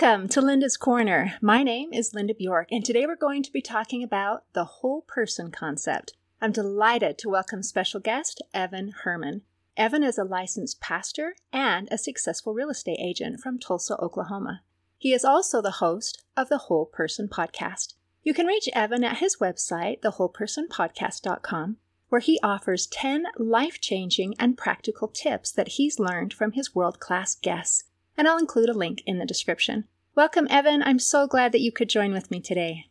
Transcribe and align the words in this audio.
Welcome 0.00 0.28
to 0.28 0.40
Linda's 0.40 0.78
Corner. 0.78 1.34
My 1.42 1.62
name 1.62 1.92
is 1.92 2.14
Linda 2.14 2.32
Bjork, 2.32 2.68
and 2.72 2.82
today 2.82 3.04
we're 3.04 3.16
going 3.16 3.42
to 3.42 3.52
be 3.52 3.60
talking 3.60 4.02
about 4.02 4.44
the 4.54 4.64
whole 4.64 5.02
person 5.02 5.50
concept. 5.50 6.14
I'm 6.40 6.52
delighted 6.52 7.18
to 7.18 7.28
welcome 7.28 7.62
special 7.62 8.00
guest 8.00 8.42
Evan 8.54 8.94
Herman. 9.02 9.42
Evan 9.76 10.02
is 10.02 10.16
a 10.16 10.24
licensed 10.24 10.80
pastor 10.80 11.34
and 11.52 11.86
a 11.90 11.98
successful 11.98 12.54
real 12.54 12.70
estate 12.70 12.98
agent 12.98 13.40
from 13.40 13.58
Tulsa, 13.58 13.98
Oklahoma. 14.00 14.62
He 14.96 15.12
is 15.12 15.22
also 15.22 15.60
the 15.60 15.72
host 15.82 16.24
of 16.34 16.48
the 16.48 16.58
Whole 16.58 16.86
Person 16.86 17.28
Podcast. 17.28 17.92
You 18.22 18.32
can 18.32 18.46
reach 18.46 18.70
Evan 18.72 19.04
at 19.04 19.18
his 19.18 19.36
website, 19.36 20.00
thewholepersonpodcast.com, 20.00 21.76
where 22.08 22.22
he 22.22 22.40
offers 22.42 22.86
10 22.86 23.26
life 23.36 23.78
changing 23.82 24.34
and 24.38 24.56
practical 24.56 25.08
tips 25.08 25.52
that 25.52 25.72
he's 25.72 25.98
learned 25.98 26.32
from 26.32 26.52
his 26.52 26.74
world 26.74 27.00
class 27.00 27.34
guests. 27.34 27.84
And 28.20 28.28
I'll 28.28 28.36
include 28.36 28.68
a 28.68 28.74
link 28.74 29.02
in 29.06 29.18
the 29.18 29.24
description. 29.24 29.84
Welcome, 30.14 30.46
Evan. 30.50 30.82
I'm 30.82 30.98
so 30.98 31.26
glad 31.26 31.52
that 31.52 31.62
you 31.62 31.72
could 31.72 31.88
join 31.88 32.12
with 32.12 32.30
me 32.30 32.38
today. 32.38 32.84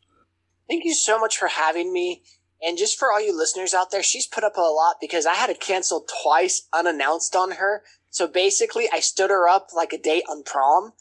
Thank 0.68 0.86
you 0.86 0.96
so 0.96 1.20
much 1.20 1.38
for 1.38 1.50
having 1.50 1.94
me. 1.94 2.24
And 2.64 2.80
just 2.80 2.98
for 2.98 3.12
all 3.12 3.22
you 3.22 3.38
listeners 3.38 3.76
out 3.76 3.92
there, 3.92 4.02
she's 4.02 4.26
put 4.26 4.44
up 4.44 4.58
a 4.58 4.62
lot 4.62 4.96
because 5.00 5.28
I 5.28 5.36
had 5.36 5.46
to 5.46 5.54
cancel 5.54 6.08
twice 6.24 6.68
unannounced 6.74 7.36
on 7.36 7.52
her. 7.52 7.84
So 8.10 8.28
basically, 8.28 8.90
I 8.92 9.02
stood 9.02 9.30
her 9.30 9.48
up 9.48 9.68
like 9.72 9.94
a 9.94 10.02
date 10.02 10.24
on 10.28 10.42
prom. 10.42 10.94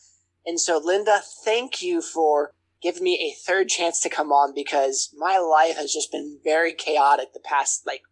And 0.45 0.61
so, 0.61 0.77
Linda, 0.77 1.23
thank 1.43 1.81
you 1.81 2.03
for 2.03 2.53
giving 2.83 3.05
me 3.05 3.33
a 3.33 3.41
third 3.47 3.71
chance 3.71 3.99
to 4.01 4.11
come 4.11 4.31
on 4.31 4.53
because 4.55 5.09
my 5.17 5.39
life 5.39 5.79
has 5.79 5.91
just 5.91 6.13
been 6.13 6.39
very 6.45 6.75
chaotic 6.75 7.33
the 7.33 7.41
past 7.41 7.87
like 7.87 8.03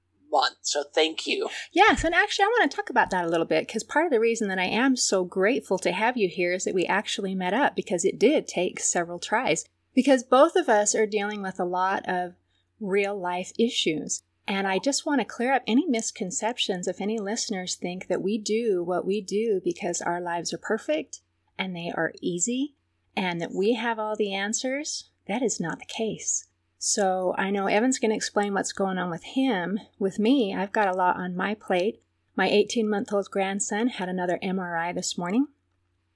So 0.60 0.84
thank 0.94 1.26
you. 1.26 1.48
Yes, 1.72 2.04
and 2.04 2.14
actually, 2.14 2.44
I 2.44 2.48
want 2.48 2.70
to 2.70 2.76
talk 2.76 2.90
about 2.90 3.10
that 3.10 3.24
a 3.24 3.28
little 3.28 3.46
bit 3.46 3.66
because 3.66 3.84
part 3.84 4.06
of 4.06 4.12
the 4.12 4.20
reason 4.20 4.48
that 4.48 4.58
I 4.58 4.66
am 4.66 4.96
so 4.96 5.24
grateful 5.24 5.78
to 5.78 5.92
have 5.92 6.16
you 6.16 6.28
here 6.28 6.52
is 6.52 6.64
that 6.64 6.74
we 6.74 6.86
actually 6.86 7.34
met 7.34 7.54
up 7.54 7.76
because 7.76 8.04
it 8.04 8.18
did 8.18 8.46
take 8.46 8.80
several 8.80 9.18
tries. 9.18 9.64
Because 9.94 10.22
both 10.22 10.56
of 10.56 10.68
us 10.68 10.94
are 10.94 11.06
dealing 11.06 11.42
with 11.42 11.58
a 11.58 11.64
lot 11.64 12.06
of 12.06 12.34
real 12.80 13.18
life 13.18 13.52
issues. 13.58 14.22
And 14.48 14.66
I 14.68 14.78
just 14.78 15.06
want 15.06 15.20
to 15.20 15.24
clear 15.24 15.52
up 15.52 15.62
any 15.66 15.86
misconceptions 15.86 16.86
if 16.86 17.00
any 17.00 17.18
listeners 17.18 17.74
think 17.74 18.06
that 18.08 18.22
we 18.22 18.38
do 18.38 18.82
what 18.84 19.04
we 19.04 19.20
do 19.20 19.60
because 19.64 20.00
our 20.00 20.20
lives 20.20 20.52
are 20.52 20.58
perfect 20.58 21.20
and 21.58 21.74
they 21.74 21.92
are 21.94 22.12
easy 22.20 22.76
and 23.16 23.40
that 23.40 23.54
we 23.54 23.74
have 23.74 23.98
all 23.98 24.14
the 24.14 24.34
answers. 24.34 25.10
That 25.26 25.42
is 25.42 25.58
not 25.58 25.80
the 25.80 25.86
case. 25.86 26.46
So 26.78 27.34
I 27.38 27.50
know 27.50 27.66
Evan's 27.66 27.98
going 27.98 28.10
to 28.10 28.16
explain 28.16 28.54
what's 28.54 28.72
going 28.72 28.98
on 28.98 29.10
with 29.10 29.24
him. 29.24 29.80
With 29.98 30.18
me, 30.18 30.54
I've 30.54 30.72
got 30.72 30.88
a 30.88 30.96
lot 30.96 31.16
on 31.16 31.36
my 31.36 31.54
plate. 31.54 32.02
My 32.36 32.48
18 32.48 32.88
month 32.88 33.12
old 33.12 33.30
grandson 33.30 33.88
had 33.88 34.08
another 34.08 34.38
MRI 34.42 34.94
this 34.94 35.16
morning. 35.16 35.48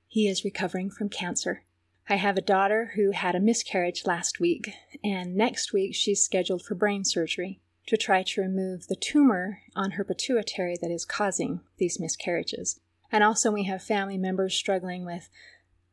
He 0.07 0.29
is 0.29 0.45
recovering 0.45 0.91
from 0.91 1.09
cancer. 1.09 1.65
I 2.09 2.17
have 2.17 2.37
a 2.37 2.43
daughter 2.43 2.93
who 2.97 3.13
had 3.13 3.35
a 3.35 3.41
miscarriage 3.41 4.05
last 4.05 4.41
week, 4.41 4.75
and 5.05 5.37
next 5.37 5.73
week 5.73 5.95
she's 5.95 6.23
scheduled 6.23 6.63
for 6.63 6.75
brain 6.75 7.05
surgery 7.05 7.61
to 7.87 7.97
try 7.97 8.23
to 8.23 8.41
remove 8.41 8.89
the 8.89 8.97
tumor 8.97 9.63
on 9.75 9.93
her 9.93 10.05
pituitary 10.05 10.77
that 10.83 10.91
is 10.91 11.05
causing 11.05 11.61
these 11.79 12.01
miscarriages. 12.01 12.81
And 13.13 13.25
also, 13.25 13.51
we 13.51 13.65
have 13.65 13.83
family 13.83 14.19
members 14.19 14.55
struggling 14.55 15.05
with 15.05 15.29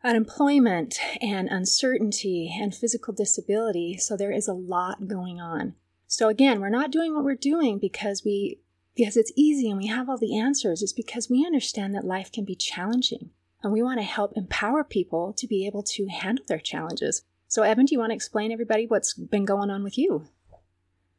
unemployment 0.08 0.97
and 1.22 1.50
uncertainty 1.50 2.55
and 2.59 2.73
physical 2.73 3.13
disability. 3.13 3.97
So 3.97 4.16
there 4.16 4.31
is 4.31 4.47
a 4.47 4.53
lot 4.53 5.08
going 5.08 5.41
on. 5.41 5.75
So 6.08 6.30
again, 6.30 6.61
we're 6.61 6.69
not 6.69 6.91
doing 6.91 7.13
what 7.13 7.25
we're 7.25 7.36
doing 7.36 7.77
because 7.77 8.23
we 8.23 8.61
because 8.95 9.17
it's 9.17 9.33
easy 9.35 9.69
and 9.69 9.78
we 9.78 9.88
have 9.88 10.09
all 10.09 10.17
the 10.17 10.39
answers. 10.39 10.81
It's 10.81 10.94
because 10.94 11.30
we 11.30 11.45
understand 11.45 11.94
that 11.94 12.05
life 12.05 12.31
can 12.31 12.45
be 12.45 12.55
challenging 12.55 13.30
and 13.61 13.72
we 13.73 13.83
want 13.83 14.00
to 14.00 14.05
help 14.05 14.31
empower 14.35 14.83
people 14.83 15.33
to 15.33 15.45
be 15.45 15.67
able 15.67 15.83
to 15.83 16.08
handle 16.08 16.45
their 16.47 16.58
challenges. 16.58 17.23
So 17.50 17.62
Evan, 17.62 17.85
do 17.85 17.94
you 17.94 18.00
want 18.00 18.12
to 18.12 18.16
explain 18.16 18.51
everybody 18.51 18.88
what's 18.88 19.13
been 19.13 19.46
going 19.46 19.69
on 19.69 19.84
with 19.84 19.97
you? 19.97 20.29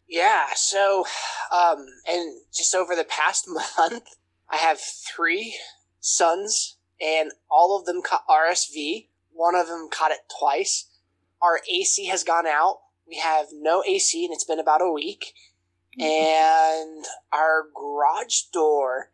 Yeah, 0.09 0.47
so 0.55 1.05
um 1.53 1.87
and 2.09 2.41
just 2.55 2.75
over 2.75 2.97
the 2.97 3.05
past 3.05 3.47
month, 3.79 4.17
I 4.51 4.57
have 4.57 4.81
three 4.81 5.55
sons 6.01 6.78
and 7.01 7.33
all 7.51 7.79
of 7.79 7.87
them 7.87 8.03
caught 8.03 8.27
RSV. 8.29 9.09
One 9.33 9.55
of 9.55 9.69
them 9.69 9.89
caught 9.91 10.11
it 10.11 10.21
twice. 10.39 10.87
Our 11.41 11.61
AC 11.71 12.07
has 12.07 12.25
gone 12.25 12.47
out. 12.47 12.81
We 13.07 13.17
have 13.17 13.47
no 13.53 13.83
AC, 13.87 14.25
and 14.25 14.35
it's 14.35 14.45
been 14.45 14.59
about 14.59 14.83
a 14.83 14.93
week. 14.93 15.33
Mm-hmm. 15.99 16.03
And 16.03 17.05
our 17.33 17.67
garage 17.75 18.43
door 18.53 19.11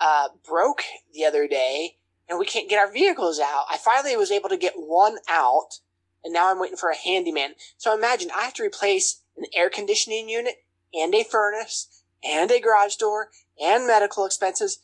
uh, 0.00 0.28
broke 0.46 0.82
the 1.14 1.24
other 1.24 1.46
day, 1.46 1.96
and 2.28 2.38
we 2.38 2.46
can't 2.46 2.68
get 2.68 2.78
our 2.78 2.92
vehicles 2.92 3.38
out. 3.40 3.64
I 3.70 3.78
finally 3.78 4.16
was 4.16 4.30
able 4.30 4.48
to 4.48 4.56
get 4.56 4.74
one 4.76 5.18
out, 5.28 5.80
and 6.24 6.34
now 6.34 6.50
I'm 6.50 6.60
waiting 6.60 6.76
for 6.76 6.90
a 6.90 6.96
handyman. 6.96 7.54
So 7.76 7.94
imagine 7.94 8.30
I 8.34 8.42
have 8.42 8.54
to 8.54 8.64
replace 8.64 9.22
an 9.36 9.44
air 9.54 9.70
conditioning 9.70 10.28
unit 10.28 10.56
and 10.92 11.14
a 11.14 11.24
furnace 11.24 12.02
and 12.22 12.50
a 12.50 12.60
garage 12.60 12.96
door 12.96 13.28
and 13.60 13.86
medical 13.86 14.26
expenses 14.26 14.80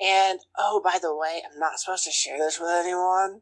and 0.00 0.40
oh, 0.58 0.80
by 0.82 0.98
the 1.00 1.14
way, 1.14 1.42
I'm 1.44 1.58
not 1.58 1.78
supposed 1.78 2.04
to 2.04 2.10
share 2.10 2.38
this 2.38 2.58
with 2.58 2.70
anyone. 2.70 3.40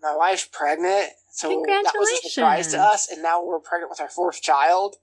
My 0.00 0.14
wife's 0.16 0.46
pregnant, 0.46 1.10
so 1.32 1.48
that 1.66 1.92
was 1.96 2.24
a 2.24 2.28
surprise 2.28 2.72
to 2.72 2.80
us, 2.80 3.10
and 3.10 3.22
now 3.22 3.44
we're 3.44 3.58
pregnant 3.58 3.90
with 3.90 4.00
our 4.00 4.08
fourth 4.08 4.40
child. 4.40 4.96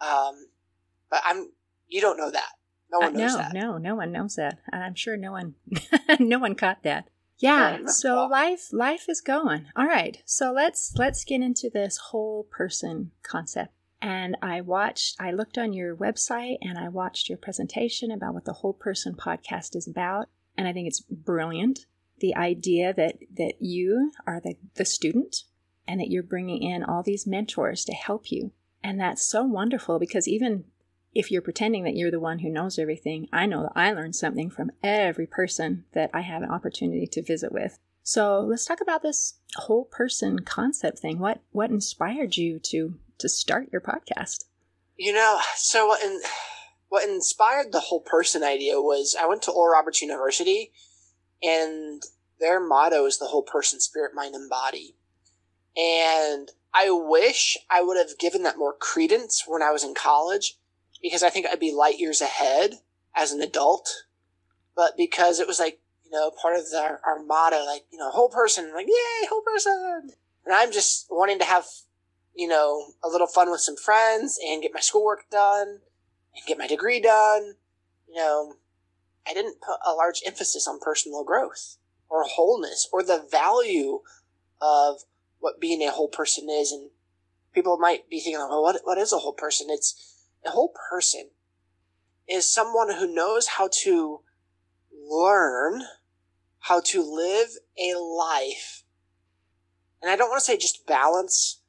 Um, 0.00 0.46
but 1.10 1.22
I'm 1.24 1.50
you 1.88 2.00
don't 2.00 2.16
know 2.16 2.30
that. 2.30 2.50
No 2.90 2.98
one 2.98 3.16
uh, 3.16 3.18
knows 3.18 3.32
no, 3.32 3.38
that. 3.38 3.52
No, 3.54 3.78
no 3.78 3.94
one 3.94 4.12
knows 4.12 4.36
that. 4.36 4.58
I'm 4.72 4.94
sure 4.94 5.16
no 5.16 5.32
one 5.32 5.54
no 6.20 6.38
one 6.38 6.54
caught 6.54 6.82
that. 6.82 7.08
Yeah, 7.38 7.86
so 7.86 8.26
life 8.26 8.68
life 8.72 9.06
is 9.08 9.20
going. 9.20 9.66
All 9.74 9.86
right. 9.86 10.22
So 10.24 10.52
let's 10.52 10.94
let's 10.96 11.24
get 11.24 11.42
into 11.42 11.68
this 11.68 11.96
whole 11.96 12.44
person 12.44 13.10
concept 13.22 13.72
and 14.02 14.36
I 14.42 14.60
watched, 14.62 15.16
I 15.20 15.30
looked 15.30 15.56
on 15.56 15.72
your 15.72 15.94
website 15.94 16.58
and 16.60 16.76
I 16.76 16.88
watched 16.88 17.28
your 17.28 17.38
presentation 17.38 18.10
about 18.10 18.34
what 18.34 18.44
the 18.44 18.54
Whole 18.54 18.72
Person 18.72 19.14
podcast 19.14 19.76
is 19.76 19.86
about. 19.86 20.28
And 20.58 20.66
I 20.66 20.72
think 20.72 20.88
it's 20.88 21.00
brilliant. 21.00 21.86
The 22.18 22.34
idea 22.34 22.92
that, 22.92 23.18
that 23.36 23.54
you 23.60 24.10
are 24.26 24.40
the, 24.40 24.56
the 24.74 24.84
student 24.84 25.44
and 25.86 26.00
that 26.00 26.10
you're 26.10 26.24
bringing 26.24 26.62
in 26.64 26.82
all 26.82 27.04
these 27.04 27.28
mentors 27.28 27.84
to 27.84 27.92
help 27.92 28.32
you. 28.32 28.50
And 28.82 28.98
that's 28.98 29.24
so 29.24 29.44
wonderful 29.44 30.00
because 30.00 30.26
even 30.26 30.64
if 31.14 31.30
you're 31.30 31.40
pretending 31.40 31.84
that 31.84 31.94
you're 31.94 32.10
the 32.10 32.18
one 32.18 32.40
who 32.40 32.50
knows 32.50 32.80
everything, 32.80 33.28
I 33.32 33.46
know 33.46 33.62
that 33.62 33.72
I 33.76 33.92
learned 33.92 34.16
something 34.16 34.50
from 34.50 34.72
every 34.82 35.28
person 35.28 35.84
that 35.92 36.10
I 36.12 36.22
have 36.22 36.42
an 36.42 36.50
opportunity 36.50 37.06
to 37.06 37.22
visit 37.22 37.52
with. 37.52 37.78
So 38.02 38.40
let's 38.40 38.64
talk 38.64 38.80
about 38.80 39.02
this 39.02 39.34
whole 39.54 39.84
person 39.84 40.40
concept 40.40 40.98
thing. 40.98 41.20
What 41.20 41.40
what 41.52 41.70
inspired 41.70 42.36
you 42.36 42.58
to 42.64 42.98
to 43.18 43.28
start 43.28 43.68
your 43.72 43.80
podcast? 43.80 44.44
You 44.96 45.12
know, 45.12 45.40
so 45.56 45.86
what, 45.86 46.02
in, 46.02 46.20
what 46.88 47.08
inspired 47.08 47.72
the 47.72 47.80
whole 47.80 48.00
person 48.00 48.42
idea 48.42 48.80
was 48.80 49.16
I 49.18 49.26
went 49.26 49.42
to 49.42 49.50
Oral 49.50 49.72
Roberts 49.72 50.02
University, 50.02 50.72
and 51.42 52.02
their 52.38 52.60
motto 52.60 53.06
is 53.06 53.18
the 53.18 53.26
whole 53.26 53.42
person, 53.42 53.80
spirit, 53.80 54.12
mind, 54.14 54.34
and 54.34 54.50
body. 54.50 54.94
And 55.76 56.50
I 56.74 56.90
wish 56.90 57.56
I 57.70 57.82
would 57.82 57.96
have 57.96 58.18
given 58.18 58.42
that 58.42 58.58
more 58.58 58.74
credence 58.74 59.44
when 59.46 59.62
I 59.62 59.70
was 59.70 59.84
in 59.84 59.94
college, 59.94 60.58
because 61.02 61.22
I 61.22 61.30
think 61.30 61.46
I'd 61.46 61.60
be 61.60 61.72
light 61.72 61.98
years 61.98 62.20
ahead 62.20 62.74
as 63.14 63.32
an 63.32 63.40
adult. 63.40 63.88
But 64.76 64.96
because 64.96 65.40
it 65.40 65.46
was 65.46 65.58
like, 65.58 65.80
you 66.04 66.10
know, 66.10 66.30
part 66.30 66.56
of 66.56 66.62
our, 66.76 67.00
our 67.06 67.22
motto, 67.22 67.64
like, 67.64 67.84
you 67.90 67.98
know, 67.98 68.10
whole 68.10 68.28
person, 68.28 68.72
like, 68.74 68.86
yay, 68.86 69.28
whole 69.28 69.42
person. 69.42 70.10
And 70.44 70.54
I'm 70.54 70.72
just 70.72 71.06
wanting 71.10 71.38
to 71.38 71.44
have 71.44 71.64
you 72.34 72.48
know, 72.48 72.92
a 73.02 73.08
little 73.08 73.26
fun 73.26 73.50
with 73.50 73.60
some 73.60 73.76
friends 73.76 74.38
and 74.46 74.62
get 74.62 74.72
my 74.74 74.80
schoolwork 74.80 75.28
done 75.30 75.80
and 76.34 76.46
get 76.46 76.58
my 76.58 76.66
degree 76.66 77.00
done. 77.00 77.54
You 78.08 78.16
know, 78.16 78.54
I 79.26 79.34
didn't 79.34 79.60
put 79.60 79.76
a 79.86 79.92
large 79.92 80.22
emphasis 80.26 80.66
on 80.66 80.80
personal 80.80 81.24
growth 81.24 81.76
or 82.08 82.24
wholeness 82.24 82.88
or 82.92 83.02
the 83.02 83.26
value 83.30 84.00
of 84.60 85.02
what 85.40 85.60
being 85.60 85.82
a 85.82 85.90
whole 85.90 86.08
person 86.08 86.48
is. 86.50 86.72
And 86.72 86.90
people 87.54 87.76
might 87.78 88.08
be 88.08 88.20
thinking, 88.20 88.38
well, 88.38 88.62
what, 88.62 88.80
what 88.84 88.98
is 88.98 89.12
a 89.12 89.18
whole 89.18 89.32
person? 89.32 89.68
It's 89.70 90.24
a 90.44 90.50
whole 90.50 90.74
person 90.90 91.30
is 92.28 92.52
someone 92.52 92.94
who 92.94 93.12
knows 93.12 93.46
how 93.46 93.68
to 93.82 94.20
learn 94.92 95.82
how 96.60 96.80
to 96.80 97.02
live 97.02 97.48
a 97.78 97.98
life. 97.98 98.84
And 100.00 100.10
I 100.10 100.16
don't 100.16 100.28
want 100.28 100.40
to 100.40 100.44
say 100.44 100.56
just 100.56 100.86
balance 100.86 101.60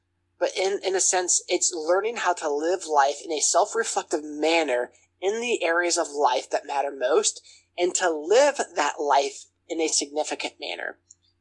but 0.44 0.58
in, 0.58 0.82
in 0.84 0.94
a 0.94 1.00
sense, 1.00 1.42
it's 1.48 1.74
learning 1.74 2.18
how 2.18 2.34
to 2.34 2.54
live 2.54 2.86
life 2.86 3.22
in 3.24 3.32
a 3.32 3.40
self-reflective 3.40 4.26
manner 4.26 4.92
in 5.22 5.40
the 5.40 5.64
areas 5.64 5.98
of 5.98 6.10
life 6.12 6.50
that 6.50 6.68
matter 6.68 6.92
most 6.92 7.42
and 7.78 7.96
to 7.96 8.10
live 8.10 8.60
that 8.76 8.96
life 9.00 9.46
in 9.70 9.80
a 9.80 9.88
significant 9.88 10.56
manner. 10.60 10.98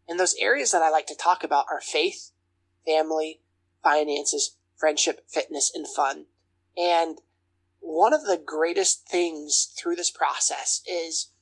And 0.08 0.20
those 0.20 0.36
areas 0.40 0.70
that 0.70 0.82
I 0.82 0.90
like 0.90 1.08
to 1.08 1.16
talk 1.16 1.42
about 1.42 1.66
are 1.68 1.80
faith, 1.80 2.30
family, 2.86 3.40
finances, 3.82 4.54
friendship, 4.76 5.28
fitness, 5.28 5.72
and 5.74 5.88
fun. 5.88 6.26
And 6.76 7.18
one 7.80 8.12
of 8.12 8.24
the 8.24 8.40
greatest 8.40 9.08
things 9.08 9.74
through 9.76 9.96
this 9.96 10.12
process 10.12 10.80
is 10.86 11.32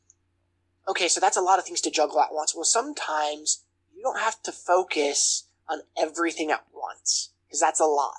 okay, 0.88 1.08
so 1.08 1.20
that's 1.20 1.36
a 1.36 1.42
lot 1.42 1.58
of 1.58 1.66
things 1.66 1.82
to 1.82 1.90
juggle 1.90 2.20
at 2.20 2.32
once. 2.32 2.54
Well, 2.54 2.64
sometimes 2.64 3.64
you 3.94 4.02
don't 4.02 4.18
have 4.18 4.42
to 4.44 4.50
focus 4.50 5.44
on 5.68 5.80
everything 5.98 6.50
at 6.50 6.64
once 6.72 7.29
because 7.50 7.60
that's 7.60 7.80
a 7.80 7.84
lot. 7.84 8.14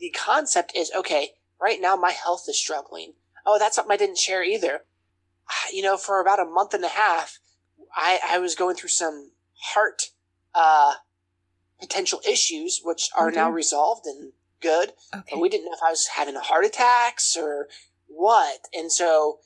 The 0.00 0.10
concept 0.10 0.72
is 0.74 0.90
okay, 0.96 1.30
right 1.60 1.80
now 1.80 1.94
my 1.94 2.10
health 2.10 2.44
is 2.48 2.58
struggling. 2.58 3.12
Oh, 3.46 3.58
that's 3.58 3.76
something 3.76 3.92
I 3.92 3.96
didn't 3.96 4.18
share 4.18 4.42
either. 4.42 4.80
You 5.72 5.82
know, 5.82 5.96
for 5.96 6.20
about 6.20 6.40
a 6.40 6.44
month 6.44 6.74
and 6.74 6.84
a 6.84 6.88
half, 6.88 7.38
I, 7.94 8.18
I 8.28 8.38
was 8.38 8.54
going 8.54 8.74
through 8.74 8.88
some 8.88 9.30
heart 9.54 10.10
uh, 10.54 10.94
potential 11.80 12.20
issues, 12.28 12.80
which 12.82 13.10
are 13.16 13.30
now 13.30 13.50
resolved 13.50 14.06
and 14.06 14.32
good. 14.60 14.92
Okay. 15.14 15.24
But 15.30 15.40
we 15.40 15.48
didn't 15.48 15.66
know 15.66 15.72
if 15.72 15.82
I 15.84 15.90
was 15.90 16.08
having 16.16 16.36
a 16.36 16.40
heart 16.40 16.64
attacks 16.64 17.36
or 17.36 17.68
what. 18.06 18.60
And 18.72 18.90
so, 18.90 19.38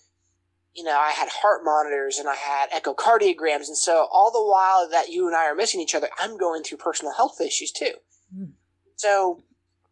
you 0.75 0.85
know, 0.85 0.97
I 0.99 1.11
had 1.11 1.29
heart 1.29 1.63
monitors 1.65 2.19
and 2.19 2.29
I 2.29 2.35
had 2.35 2.71
echocardiograms. 2.71 3.69
And 3.69 3.77
so 3.77 4.07
all 4.13 4.31
the 4.31 4.45
while 4.45 4.89
that 4.91 5.09
you 5.09 5.27
and 5.27 5.37
I 5.37 5.47
are 5.47 5.55
missing 5.55 5.81
each 5.81 5.95
other, 5.95 6.09
I'm 6.19 6.37
going 6.39 6.63
through 6.63 6.79
personal 6.79 7.15
health 7.15 7.41
issues 7.41 7.73
too. 7.73 7.95
Mm. 8.35 8.53
So, 8.97 9.43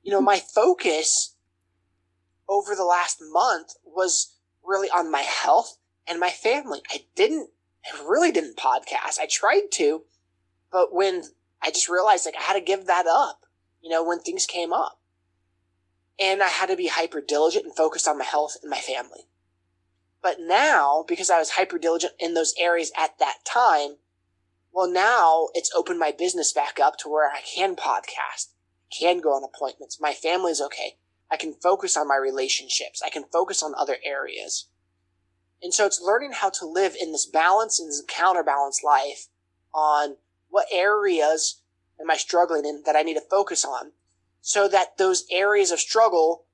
you 0.02 0.10
know, 0.10 0.20
my 0.20 0.38
focus 0.38 1.34
over 2.48 2.74
the 2.74 2.84
last 2.84 3.18
month 3.20 3.74
was 3.84 4.34
really 4.64 4.88
on 4.88 5.10
my 5.10 5.22
health 5.22 5.78
and 6.06 6.18
my 6.18 6.30
family. 6.30 6.80
I 6.90 7.04
didn't, 7.14 7.50
I 7.86 8.02
really 8.02 8.32
didn't 8.32 8.56
podcast. 8.56 9.18
I 9.20 9.26
tried 9.30 9.70
to, 9.72 10.02
but 10.72 10.92
when 10.92 11.22
I 11.62 11.70
just 11.70 11.88
realized 11.88 12.26
like 12.26 12.36
I 12.38 12.42
had 12.42 12.54
to 12.54 12.60
give 12.60 12.86
that 12.86 13.06
up, 13.06 13.46
you 13.82 13.90
know, 13.90 14.02
when 14.02 14.20
things 14.20 14.46
came 14.46 14.72
up. 14.72 15.00
And 16.18 16.42
I 16.42 16.48
had 16.48 16.66
to 16.66 16.76
be 16.76 16.86
hyper 16.88 17.20
diligent 17.20 17.64
and 17.64 17.76
focused 17.76 18.06
on 18.06 18.18
my 18.18 18.24
health 18.24 18.56
and 18.62 18.70
my 18.70 18.78
family. 18.78 19.22
But 20.22 20.36
now, 20.40 21.04
because 21.06 21.28
I 21.28 21.38
was 21.38 21.50
hyper 21.50 21.76
diligent 21.76 22.14
in 22.18 22.34
those 22.34 22.54
areas 22.58 22.92
at 22.96 23.18
that 23.18 23.38
time, 23.44 23.96
well, 24.72 24.90
now 24.90 25.48
it's 25.54 25.70
opened 25.74 25.98
my 25.98 26.12
business 26.12 26.52
back 26.52 26.80
up 26.80 26.96
to 26.98 27.08
where 27.08 27.30
I 27.30 27.40
can 27.42 27.76
podcast, 27.76 28.53
can 28.90 29.20
go 29.20 29.30
on 29.30 29.44
appointments. 29.44 30.00
My 30.00 30.12
family's 30.12 30.60
okay. 30.60 30.96
I 31.30 31.36
can 31.36 31.54
focus 31.54 31.96
on 31.96 32.08
my 32.08 32.16
relationships. 32.16 33.02
I 33.04 33.10
can 33.10 33.24
focus 33.32 33.62
on 33.62 33.74
other 33.76 33.96
areas. 34.04 34.68
And 35.62 35.72
so 35.72 35.86
it's 35.86 36.00
learning 36.00 36.32
how 36.32 36.50
to 36.50 36.66
live 36.66 36.94
in 37.00 37.12
this 37.12 37.26
balance 37.26 37.80
and 37.80 37.88
this 37.88 38.02
counterbalance 38.06 38.82
life 38.84 39.28
on 39.74 40.16
what 40.48 40.66
areas 40.70 41.62
am 42.00 42.10
I 42.10 42.16
struggling 42.16 42.64
in 42.64 42.82
that 42.86 42.96
I 42.96 43.02
need 43.02 43.14
to 43.14 43.20
focus 43.30 43.64
on 43.64 43.92
so 44.40 44.68
that 44.68 44.98
those 44.98 45.24
areas 45.30 45.70
of 45.70 45.80
struggle 45.80 46.44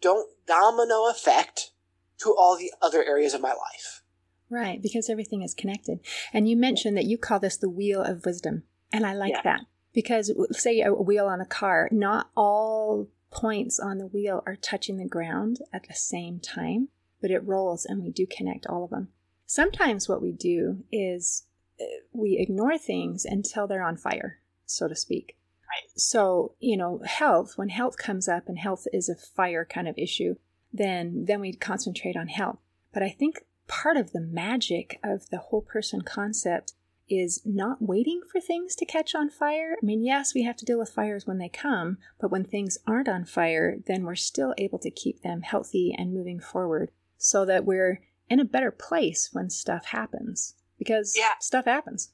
don't 0.00 0.28
domino 0.46 1.08
effect 1.10 1.72
to 2.18 2.34
all 2.36 2.56
the 2.56 2.72
other 2.80 3.04
areas 3.04 3.34
of 3.34 3.40
my 3.40 3.48
life. 3.48 4.02
Right, 4.48 4.80
because 4.82 5.10
everything 5.10 5.42
is 5.42 5.54
connected. 5.54 6.00
And 6.32 6.48
you 6.48 6.56
mentioned 6.56 6.96
that 6.96 7.04
you 7.04 7.18
call 7.18 7.38
this 7.38 7.56
the 7.56 7.68
wheel 7.68 8.02
of 8.02 8.24
wisdom. 8.24 8.64
And 8.92 9.06
I 9.06 9.14
like 9.14 9.32
yeah. 9.32 9.42
that 9.42 9.60
because, 9.92 10.32
say, 10.52 10.80
a 10.80 10.92
wheel 10.92 11.26
on 11.26 11.40
a 11.40 11.46
car, 11.46 11.88
not 11.90 12.30
all 12.36 13.08
points 13.30 13.78
on 13.78 13.98
the 13.98 14.06
wheel 14.06 14.42
are 14.46 14.56
touching 14.56 14.96
the 14.96 15.08
ground 15.08 15.58
at 15.72 15.86
the 15.86 15.94
same 15.94 16.40
time, 16.40 16.88
but 17.20 17.30
it 17.30 17.46
rolls 17.46 17.84
and 17.84 18.02
we 18.02 18.10
do 18.10 18.26
connect 18.26 18.66
all 18.66 18.84
of 18.84 18.90
them. 18.90 19.08
Sometimes 19.46 20.08
what 20.08 20.22
we 20.22 20.32
do 20.32 20.84
is 20.92 21.44
uh, 21.80 21.84
we 22.12 22.38
ignore 22.38 22.78
things 22.78 23.24
until 23.24 23.66
they're 23.66 23.82
on 23.82 23.96
fire, 23.96 24.38
so 24.66 24.88
to 24.88 24.96
speak. 24.96 25.36
Right. 25.62 25.98
So, 26.00 26.54
you 26.58 26.76
know, 26.76 27.00
health, 27.04 27.56
when 27.56 27.68
health 27.68 27.96
comes 27.96 28.28
up 28.28 28.48
and 28.48 28.58
health 28.58 28.86
is 28.92 29.08
a 29.08 29.14
fire 29.14 29.64
kind 29.64 29.86
of 29.88 29.96
issue, 29.96 30.36
then 30.72 31.24
then 31.26 31.40
we 31.40 31.52
concentrate 31.52 32.16
on 32.16 32.28
health. 32.28 32.58
But 32.92 33.02
I 33.02 33.10
think 33.10 33.44
part 33.68 33.96
of 33.96 34.12
the 34.12 34.20
magic 34.20 34.98
of 35.04 35.30
the 35.30 35.38
whole 35.38 35.62
person 35.62 36.02
concept 36.02 36.72
is 37.10 37.42
not 37.44 37.82
waiting 37.82 38.20
for 38.30 38.40
things 38.40 38.74
to 38.76 38.86
catch 38.86 39.14
on 39.14 39.28
fire. 39.28 39.76
I 39.82 39.84
mean, 39.84 40.04
yes, 40.04 40.34
we 40.34 40.44
have 40.44 40.56
to 40.56 40.64
deal 40.64 40.78
with 40.78 40.92
fires 40.92 41.26
when 41.26 41.38
they 41.38 41.48
come, 41.48 41.98
but 42.20 42.30
when 42.30 42.44
things 42.44 42.78
aren't 42.86 43.08
on 43.08 43.24
fire, 43.24 43.78
then 43.86 44.04
we're 44.04 44.14
still 44.14 44.54
able 44.56 44.78
to 44.78 44.90
keep 44.90 45.22
them 45.22 45.42
healthy 45.42 45.94
and 45.96 46.14
moving 46.14 46.40
forward 46.40 46.90
so 47.18 47.44
that 47.44 47.64
we're 47.64 48.00
in 48.28 48.40
a 48.40 48.44
better 48.44 48.70
place 48.70 49.30
when 49.32 49.50
stuff 49.50 49.86
happens 49.86 50.54
because 50.78 51.14
yeah. 51.16 51.32
stuff 51.40 51.64
happens. 51.64 52.12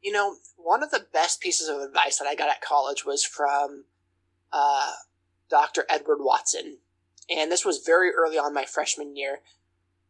You 0.00 0.12
know, 0.12 0.36
one 0.56 0.82
of 0.82 0.90
the 0.90 1.06
best 1.12 1.40
pieces 1.40 1.68
of 1.68 1.80
advice 1.80 2.18
that 2.18 2.28
I 2.28 2.34
got 2.34 2.48
at 2.48 2.62
college 2.62 3.04
was 3.04 3.24
from 3.24 3.84
uh, 4.52 4.92
Dr. 5.50 5.84
Edward 5.90 6.18
Watson. 6.20 6.78
And 7.28 7.50
this 7.50 7.64
was 7.64 7.82
very 7.84 8.10
early 8.10 8.38
on 8.38 8.54
my 8.54 8.64
freshman 8.64 9.16
year. 9.16 9.40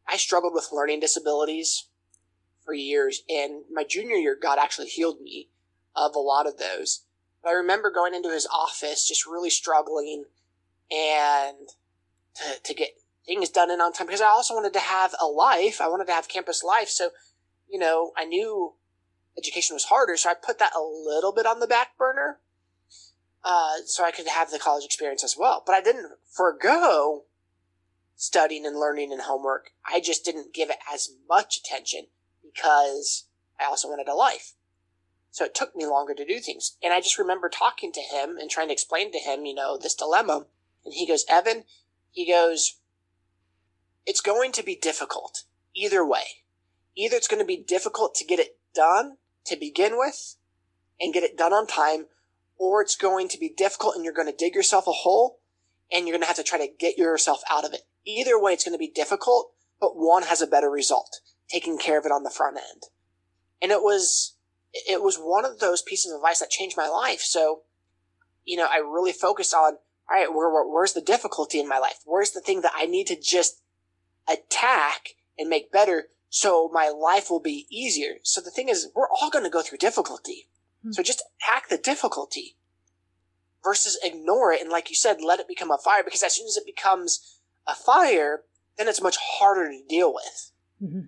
I 0.06 0.16
struggled 0.16 0.54
with 0.54 0.70
learning 0.72 1.00
disabilities 1.00 1.86
years, 2.78 3.22
and 3.28 3.64
my 3.72 3.84
junior 3.84 4.16
year, 4.16 4.36
God 4.40 4.58
actually 4.60 4.88
healed 4.88 5.20
me 5.20 5.48
of 5.96 6.14
a 6.14 6.20
lot 6.20 6.46
of 6.46 6.58
those. 6.58 7.04
But 7.42 7.50
I 7.50 7.54
remember 7.54 7.90
going 7.90 8.14
into 8.14 8.30
his 8.30 8.46
office 8.46 9.08
just 9.08 9.26
really 9.26 9.50
struggling 9.50 10.24
and 10.90 11.68
to, 12.36 12.62
to 12.62 12.74
get 12.74 12.90
things 13.26 13.48
done 13.48 13.70
in 13.70 13.80
on 13.80 13.92
time 13.92 14.06
because 14.06 14.20
I 14.20 14.26
also 14.26 14.54
wanted 14.54 14.72
to 14.74 14.80
have 14.80 15.14
a 15.20 15.26
life. 15.26 15.80
I 15.80 15.88
wanted 15.88 16.06
to 16.06 16.12
have 16.12 16.28
campus 16.28 16.62
life. 16.62 16.88
So 16.88 17.10
you 17.70 17.78
know, 17.78 18.12
I 18.16 18.24
knew 18.24 18.74
education 19.38 19.74
was 19.74 19.84
harder, 19.84 20.16
so 20.16 20.30
I 20.30 20.34
put 20.34 20.58
that 20.58 20.74
a 20.76 20.82
little 20.82 21.32
bit 21.32 21.46
on 21.46 21.60
the 21.60 21.66
back 21.66 21.96
burner, 21.96 22.40
uh, 23.44 23.76
so 23.86 24.04
I 24.04 24.10
could 24.10 24.26
have 24.26 24.50
the 24.50 24.58
college 24.58 24.84
experience 24.84 25.22
as 25.22 25.36
well. 25.38 25.62
But 25.64 25.74
I 25.74 25.80
didn't 25.80 26.10
forego 26.28 27.24
studying 28.16 28.66
and 28.66 28.78
learning 28.78 29.12
and 29.12 29.22
homework. 29.22 29.70
I 29.86 30.00
just 30.00 30.24
didn't 30.24 30.52
give 30.52 30.68
it 30.68 30.78
as 30.92 31.10
much 31.28 31.58
attention 31.58 32.06
because 32.54 33.26
I 33.58 33.64
also 33.64 33.88
wanted 33.88 34.08
a 34.08 34.14
life. 34.14 34.54
So 35.30 35.44
it 35.44 35.54
took 35.54 35.76
me 35.76 35.86
longer 35.86 36.14
to 36.14 36.24
do 36.24 36.40
things. 36.40 36.76
And 36.82 36.92
I 36.92 37.00
just 37.00 37.18
remember 37.18 37.48
talking 37.48 37.92
to 37.92 38.00
him 38.00 38.36
and 38.36 38.50
trying 38.50 38.68
to 38.68 38.72
explain 38.72 39.12
to 39.12 39.18
him, 39.18 39.44
you 39.44 39.54
know, 39.54 39.78
this 39.78 39.94
dilemma. 39.94 40.46
And 40.84 40.94
he 40.94 41.06
goes, 41.06 41.24
Evan, 41.28 41.64
he 42.10 42.26
goes, 42.26 42.78
it's 44.06 44.20
going 44.20 44.50
to 44.52 44.64
be 44.64 44.74
difficult 44.74 45.44
either 45.74 46.04
way 46.04 46.24
either 46.96 47.16
it's 47.16 47.28
going 47.28 47.40
to 47.40 47.46
be 47.46 47.56
difficult 47.56 48.14
to 48.16 48.24
get 48.24 48.38
it 48.38 48.58
done 48.74 49.16
to 49.46 49.56
begin 49.56 49.96
with 49.96 50.36
and 51.00 51.14
get 51.14 51.22
it 51.22 51.36
done 51.36 51.52
on 51.52 51.66
time, 51.66 52.06
or 52.58 52.82
it's 52.82 52.96
going 52.96 53.28
to 53.28 53.38
be 53.38 53.48
difficult 53.48 53.96
and 53.96 54.04
you're 54.04 54.14
going 54.14 54.30
to 54.30 54.36
dig 54.36 54.54
yourself 54.54 54.86
a 54.86 54.92
hole 54.92 55.40
and 55.90 56.06
you're 56.06 56.12
going 56.12 56.22
to 56.22 56.26
have 56.26 56.36
to 56.36 56.42
try 56.42 56.58
to 56.58 56.72
get 56.78 56.98
yourself 56.98 57.40
out 57.50 57.64
of 57.64 57.72
it. 57.72 57.82
Either 58.04 58.40
way, 58.40 58.52
it's 58.52 58.64
going 58.64 58.74
to 58.74 58.78
be 58.78 58.90
difficult, 58.90 59.52
but 59.80 59.96
one 59.96 60.24
has 60.24 60.42
a 60.42 60.46
better 60.46 60.70
result, 60.70 61.20
taking 61.50 61.78
care 61.78 61.98
of 61.98 62.06
it 62.06 62.12
on 62.12 62.22
the 62.22 62.30
front 62.30 62.56
end. 62.56 62.84
And 63.62 63.70
it 63.72 63.82
was, 63.82 64.36
it 64.72 65.02
was 65.02 65.16
one 65.16 65.44
of 65.44 65.58
those 65.58 65.82
pieces 65.82 66.12
of 66.12 66.16
advice 66.16 66.40
that 66.40 66.50
changed 66.50 66.76
my 66.76 66.88
life. 66.88 67.20
So, 67.20 67.62
you 68.44 68.56
know, 68.56 68.66
I 68.70 68.78
really 68.78 69.12
focused 69.12 69.52
on, 69.52 69.74
all 70.10 70.16
right, 70.16 70.32
where, 70.32 70.50
where, 70.50 70.66
where's 70.66 70.92
the 70.92 71.00
difficulty 71.00 71.60
in 71.60 71.68
my 71.68 71.78
life? 71.78 71.98
Where's 72.04 72.30
the 72.30 72.40
thing 72.40 72.62
that 72.62 72.72
I 72.74 72.86
need 72.86 73.06
to 73.08 73.20
just 73.20 73.60
attack 74.28 75.16
and 75.38 75.48
make 75.48 75.72
better 75.72 76.08
so 76.28 76.70
my 76.72 76.88
life 76.88 77.28
will 77.28 77.40
be 77.40 77.66
easier. 77.70 78.14
So 78.22 78.40
the 78.40 78.50
thing 78.50 78.68
is, 78.68 78.88
we're 78.94 79.08
all 79.08 79.30
going 79.30 79.44
to 79.44 79.50
go 79.50 79.62
through 79.62 79.78
difficulty. 79.78 80.48
Mm-hmm. 80.80 80.92
So 80.92 81.02
just 81.02 81.22
attack 81.42 81.68
the 81.68 81.76
difficulty 81.76 82.56
versus 83.62 83.98
ignore 84.02 84.52
it. 84.52 84.60
And 84.60 84.70
like 84.70 84.88
you 84.88 84.96
said, 84.96 85.18
let 85.20 85.40
it 85.40 85.48
become 85.48 85.70
a 85.70 85.78
fire 85.78 86.02
because 86.04 86.22
as 86.22 86.34
soon 86.34 86.46
as 86.46 86.56
it 86.56 86.64
becomes 86.64 87.38
a 87.66 87.74
fire, 87.74 88.42
then 88.78 88.88
it's 88.88 89.02
much 89.02 89.16
harder 89.20 89.70
to 89.70 89.80
deal 89.88 90.14
with. 90.14 90.52
Mm-hmm. 90.82 91.00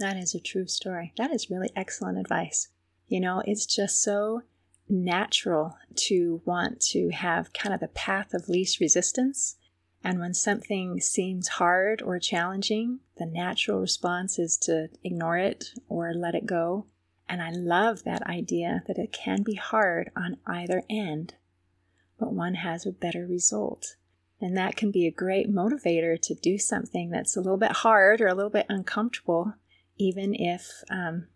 That 0.00 0.16
is 0.16 0.34
a 0.34 0.40
true 0.40 0.66
story. 0.66 1.12
That 1.16 1.30
is 1.30 1.50
really 1.50 1.70
excellent 1.76 2.18
advice. 2.18 2.68
You 3.06 3.20
know, 3.20 3.42
it's 3.46 3.66
just 3.66 4.02
so 4.02 4.42
natural 4.88 5.76
to 5.94 6.42
want 6.44 6.80
to 6.80 7.10
have 7.10 7.52
kind 7.52 7.72
of 7.72 7.80
the 7.80 7.88
path 7.88 8.34
of 8.34 8.48
least 8.48 8.80
resistance 8.80 9.56
and 10.02 10.18
when 10.18 10.34
something 10.34 11.00
seems 11.00 11.48
hard 11.48 12.00
or 12.00 12.18
challenging, 12.18 13.00
the 13.18 13.26
natural 13.26 13.80
response 13.80 14.38
is 14.38 14.56
to 14.58 14.88
ignore 15.04 15.36
it 15.36 15.72
or 15.88 16.14
let 16.14 16.34
it 16.34 16.46
go. 16.46 16.86
And 17.28 17.42
I 17.42 17.50
love 17.50 18.04
that 18.04 18.26
idea 18.26 18.82
that 18.86 18.98
it 18.98 19.12
can 19.12 19.42
be 19.42 19.54
hard 19.54 20.10
on 20.16 20.38
either 20.46 20.82
end, 20.88 21.34
but 22.18 22.32
one 22.32 22.54
has 22.54 22.86
a 22.86 22.92
better 22.92 23.26
result. 23.26 23.96
And 24.40 24.56
that 24.56 24.74
can 24.74 24.90
be 24.90 25.06
a 25.06 25.12
great 25.12 25.52
motivator 25.52 26.20
to 26.22 26.34
do 26.34 26.56
something 26.56 27.10
that's 27.10 27.36
a 27.36 27.40
little 27.40 27.58
bit 27.58 27.72
hard 27.72 28.22
or 28.22 28.26
a 28.26 28.34
little 28.34 28.50
bit 28.50 28.66
uncomfortable, 28.70 29.54
even 30.00 30.34
if 30.34 30.82
um, 30.90 31.26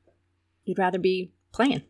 you'd 0.65 0.79
rather 0.79 0.99
be 0.99 1.33
playing, 1.53 1.83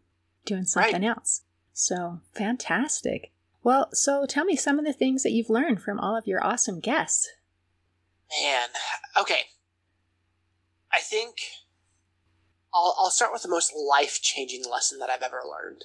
doing 0.45 0.65
something 0.65 1.03
right. 1.03 1.05
else. 1.05 1.43
So 1.73 2.21
fantastic. 2.35 3.33
Well, 3.63 3.89
so 3.93 4.27
tell 4.27 4.45
me 4.45 4.57
some 4.57 4.79
of 4.79 4.85
the 4.85 4.93
things 4.93 5.23
that 5.23 5.33
you've 5.33 5.49
learned 5.49 5.81
from 5.81 5.99
all 5.99 6.17
of 6.17 6.27
your 6.27 6.45
awesome 6.45 6.81
guests. 6.81 7.31
Man, 8.43 8.69
okay. 9.19 9.43
I 10.93 11.01
think 11.01 11.37
I'll, 12.75 12.95
I'll 12.99 13.11
start 13.11 13.33
with 13.33 13.43
the 13.43 13.49
most 13.49 13.73
life 13.75 14.21
changing 14.21 14.65
lesson 14.71 14.99
that 14.99 15.11
I've 15.11 15.23
ever 15.23 15.43
learned. 15.49 15.85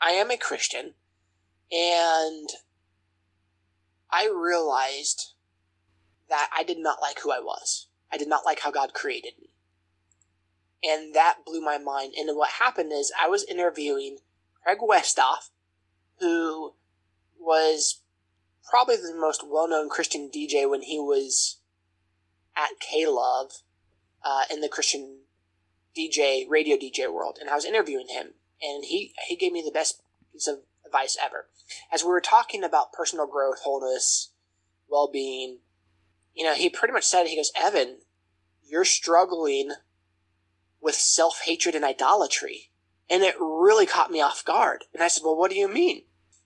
I 0.00 0.10
am 0.10 0.30
a 0.30 0.36
Christian, 0.36 0.94
and 1.70 2.48
I 4.10 4.28
realized 4.28 5.32
that 6.28 6.50
I 6.54 6.64
did 6.64 6.78
not 6.78 7.00
like 7.00 7.20
who 7.20 7.30
I 7.30 7.38
was. 7.38 7.86
I 8.12 8.16
did 8.16 8.28
not 8.28 8.44
like 8.44 8.60
how 8.60 8.70
God 8.70 8.94
created 8.94 9.34
me. 9.40 9.51
And 10.82 11.14
that 11.14 11.38
blew 11.46 11.60
my 11.60 11.78
mind. 11.78 12.14
And 12.16 12.36
what 12.36 12.50
happened 12.52 12.92
is 12.92 13.12
I 13.20 13.28
was 13.28 13.44
interviewing 13.44 14.18
Craig 14.64 14.78
Westoff, 14.80 15.50
who 16.18 16.74
was 17.38 18.00
probably 18.68 18.96
the 18.96 19.14
most 19.16 19.44
well 19.46 19.68
known 19.68 19.88
Christian 19.88 20.30
DJ 20.34 20.68
when 20.68 20.82
he 20.82 20.98
was 20.98 21.58
at 22.56 22.80
K 22.80 23.06
Love 23.06 23.52
uh, 24.24 24.44
in 24.50 24.60
the 24.60 24.68
Christian 24.68 25.20
DJ, 25.96 26.48
radio 26.48 26.76
DJ 26.76 27.12
world. 27.12 27.38
And 27.40 27.50
I 27.50 27.54
was 27.54 27.64
interviewing 27.64 28.08
him, 28.08 28.34
and 28.60 28.84
he, 28.84 29.14
he 29.26 29.36
gave 29.36 29.52
me 29.52 29.62
the 29.64 29.72
best 29.72 30.02
piece 30.32 30.48
of 30.48 30.60
advice 30.84 31.16
ever. 31.22 31.48
As 31.92 32.02
we 32.02 32.10
were 32.10 32.20
talking 32.20 32.64
about 32.64 32.92
personal 32.92 33.26
growth, 33.26 33.60
wholeness, 33.62 34.30
well 34.88 35.10
being, 35.10 35.58
you 36.34 36.44
know, 36.44 36.54
he 36.54 36.68
pretty 36.68 36.92
much 36.92 37.04
said, 37.04 37.26
he 37.26 37.36
goes, 37.36 37.52
Evan, 37.56 37.98
you're 38.66 38.84
struggling 38.84 39.72
self 41.14 41.42
hatred 41.44 41.74
and 41.74 41.84
idolatry. 41.84 42.70
And 43.10 43.22
it 43.22 43.34
really 43.38 43.86
caught 43.86 44.10
me 44.10 44.20
off 44.20 44.44
guard. 44.44 44.84
And 44.94 45.02
I 45.02 45.08
said, 45.08 45.22
Well, 45.24 45.36
what 45.36 45.50
do 45.50 45.56
you 45.56 45.68
mean? 45.68 46.02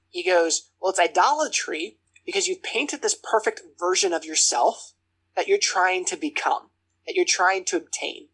He 0.09 0.25
goes, 0.25 0.71
Well, 0.81 0.91
it's 0.91 1.01
idolatry 1.01 1.99
because 2.25 2.49
you've 2.49 2.63
painted 2.63 3.03
this 3.03 3.15
perfect 3.15 3.63
version 3.79 4.13
of 4.13 4.25
yourself 4.25 4.95
that 5.37 5.47
you're 5.47 5.59
trying 5.59 6.05
to 6.07 6.17
become, 6.17 6.71
that 7.07 7.15
you're 7.15 7.25
trying 7.25 7.65
to 7.67 7.77
obtain. 7.77 8.29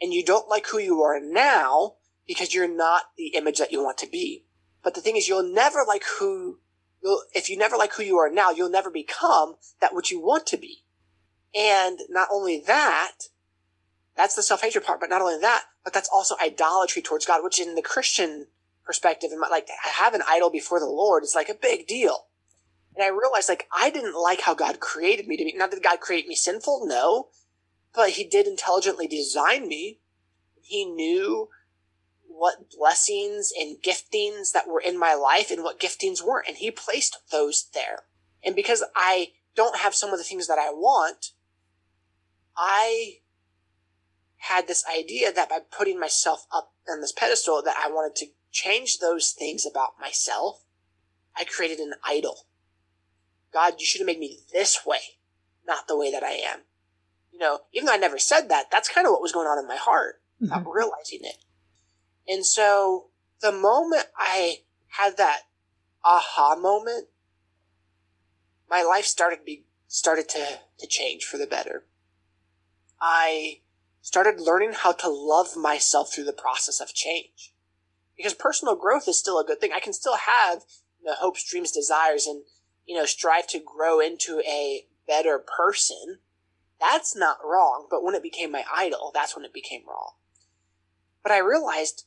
And 0.00 0.12
you 0.12 0.24
don't 0.24 0.48
like 0.48 0.66
who 0.66 0.78
you 0.78 1.02
are 1.02 1.20
now 1.20 1.94
because 2.26 2.52
you're 2.52 2.68
not 2.68 3.04
the 3.16 3.28
image 3.28 3.58
that 3.58 3.72
you 3.72 3.82
want 3.82 3.98
to 3.98 4.10
be. 4.10 4.44
But 4.82 4.94
the 4.94 5.00
thing 5.00 5.16
is, 5.16 5.28
you'll 5.28 5.42
never 5.42 5.84
like 5.86 6.04
who, 6.18 6.58
if 7.34 7.48
you 7.48 7.56
never 7.56 7.76
like 7.76 7.94
who 7.94 8.02
you 8.02 8.18
are 8.18 8.30
now, 8.30 8.50
you'll 8.50 8.70
never 8.70 8.90
become 8.90 9.56
that 9.80 9.94
which 9.94 10.10
you 10.10 10.20
want 10.20 10.46
to 10.48 10.56
be. 10.56 10.84
And 11.54 12.00
not 12.08 12.28
only 12.32 12.62
that, 12.66 13.28
that's 14.16 14.34
the 14.34 14.42
self-hatred 14.42 14.84
part, 14.84 15.00
but 15.00 15.10
not 15.10 15.22
only 15.22 15.38
that, 15.40 15.64
but 15.84 15.92
that's 15.92 16.08
also 16.12 16.36
idolatry 16.42 17.02
towards 17.02 17.26
God, 17.26 17.44
which 17.44 17.60
in 17.60 17.74
the 17.74 17.82
Christian 17.82 18.46
perspective, 18.84 19.30
and 19.32 19.40
like 19.40 19.68
I 19.84 19.88
have 19.88 20.14
an 20.14 20.22
idol 20.26 20.50
before 20.50 20.80
the 20.80 20.86
Lord 20.86 21.22
is 21.22 21.34
like 21.34 21.48
a 21.48 21.54
big 21.54 21.86
deal. 21.86 22.26
And 22.94 23.04
I 23.04 23.08
realized 23.08 23.48
like 23.48 23.68
I 23.72 23.90
didn't 23.90 24.20
like 24.20 24.40
how 24.40 24.54
God 24.54 24.80
created 24.80 25.26
me 25.26 25.36
to 25.36 25.44
be. 25.44 25.52
Not 25.54 25.70
that 25.70 25.82
God 25.82 26.00
created 26.00 26.28
me 26.28 26.34
sinful, 26.34 26.86
no, 26.86 27.28
but 27.94 28.10
He 28.10 28.24
did 28.24 28.46
intelligently 28.46 29.06
design 29.06 29.68
me. 29.68 30.00
He 30.62 30.84
knew 30.84 31.48
what 32.26 32.70
blessings 32.76 33.52
and 33.58 33.76
giftings 33.82 34.52
that 34.52 34.68
were 34.68 34.80
in 34.80 34.98
my 34.98 35.14
life 35.14 35.50
and 35.50 35.62
what 35.62 35.80
giftings 35.80 36.24
weren't, 36.24 36.48
and 36.48 36.56
He 36.56 36.70
placed 36.70 37.18
those 37.30 37.68
there. 37.74 38.04
And 38.42 38.56
because 38.56 38.82
I 38.94 39.32
don't 39.54 39.80
have 39.80 39.94
some 39.94 40.12
of 40.12 40.18
the 40.18 40.24
things 40.24 40.46
that 40.46 40.58
I 40.58 40.70
want, 40.70 41.32
I 42.56 43.18
had 44.48 44.68
this 44.68 44.84
idea 44.86 45.32
that 45.32 45.48
by 45.48 45.58
putting 45.76 45.98
myself 45.98 46.46
up 46.54 46.72
on 46.88 47.00
this 47.00 47.12
pedestal 47.12 47.62
that 47.64 47.76
I 47.82 47.90
wanted 47.90 48.16
to 48.16 48.26
change 48.50 48.98
those 48.98 49.32
things 49.32 49.66
about 49.66 50.00
myself, 50.00 50.64
I 51.36 51.44
created 51.44 51.78
an 51.78 51.94
idol. 52.06 52.46
God, 53.52 53.74
you 53.78 53.86
should 53.86 54.00
have 54.00 54.06
made 54.06 54.18
me 54.18 54.40
this 54.52 54.84
way, 54.86 55.18
not 55.66 55.88
the 55.88 55.96
way 55.96 56.10
that 56.10 56.22
I 56.22 56.32
am. 56.32 56.60
You 57.32 57.38
know, 57.38 57.60
even 57.72 57.86
though 57.86 57.92
I 57.92 57.98
never 57.98 58.18
said 58.18 58.48
that, 58.48 58.70
that's 58.70 58.88
kind 58.88 59.06
of 59.06 59.12
what 59.12 59.20
was 59.22 59.32
going 59.32 59.46
on 59.46 59.58
in 59.58 59.68
my 59.68 59.76
heart, 59.76 60.20
mm-hmm. 60.40 60.48
not 60.48 60.64
realizing 60.66 61.20
it. 61.22 61.38
And 62.28 62.44
so 62.44 63.06
the 63.40 63.52
moment 63.52 64.06
I 64.16 64.60
had 64.88 65.16
that 65.16 65.40
aha 66.04 66.56
moment, 66.58 67.08
my 68.70 68.82
life 68.82 69.04
started 69.04 69.44
be 69.44 69.64
started 69.88 70.28
to, 70.30 70.60
to 70.78 70.86
change 70.86 71.24
for 71.24 71.36
the 71.36 71.46
better. 71.46 71.84
I 73.00 73.60
started 74.06 74.38
learning 74.38 74.70
how 74.72 74.92
to 74.92 75.08
love 75.08 75.56
myself 75.56 76.14
through 76.14 76.22
the 76.22 76.32
process 76.32 76.80
of 76.80 76.94
change. 76.94 77.52
Because 78.16 78.34
personal 78.34 78.76
growth 78.76 79.08
is 79.08 79.18
still 79.18 79.40
a 79.40 79.44
good 79.44 79.60
thing. 79.60 79.72
I 79.74 79.80
can 79.80 79.92
still 79.92 80.14
have 80.14 80.62
hopes, 81.04 81.42
dreams, 81.42 81.72
desires, 81.72 82.24
and 82.24 82.44
you 82.86 82.96
know 82.96 83.04
strive 83.04 83.48
to 83.48 83.58
grow 83.58 83.98
into 83.98 84.40
a 84.46 84.86
better 85.08 85.40
person. 85.40 86.20
That's 86.80 87.16
not 87.16 87.38
wrong. 87.44 87.88
But 87.90 88.04
when 88.04 88.14
it 88.14 88.22
became 88.22 88.52
my 88.52 88.62
idol, 88.72 89.10
that's 89.12 89.34
when 89.34 89.44
it 89.44 89.52
became 89.52 89.82
wrong. 89.88 90.12
But 91.24 91.32
I 91.32 91.38
realized 91.38 92.04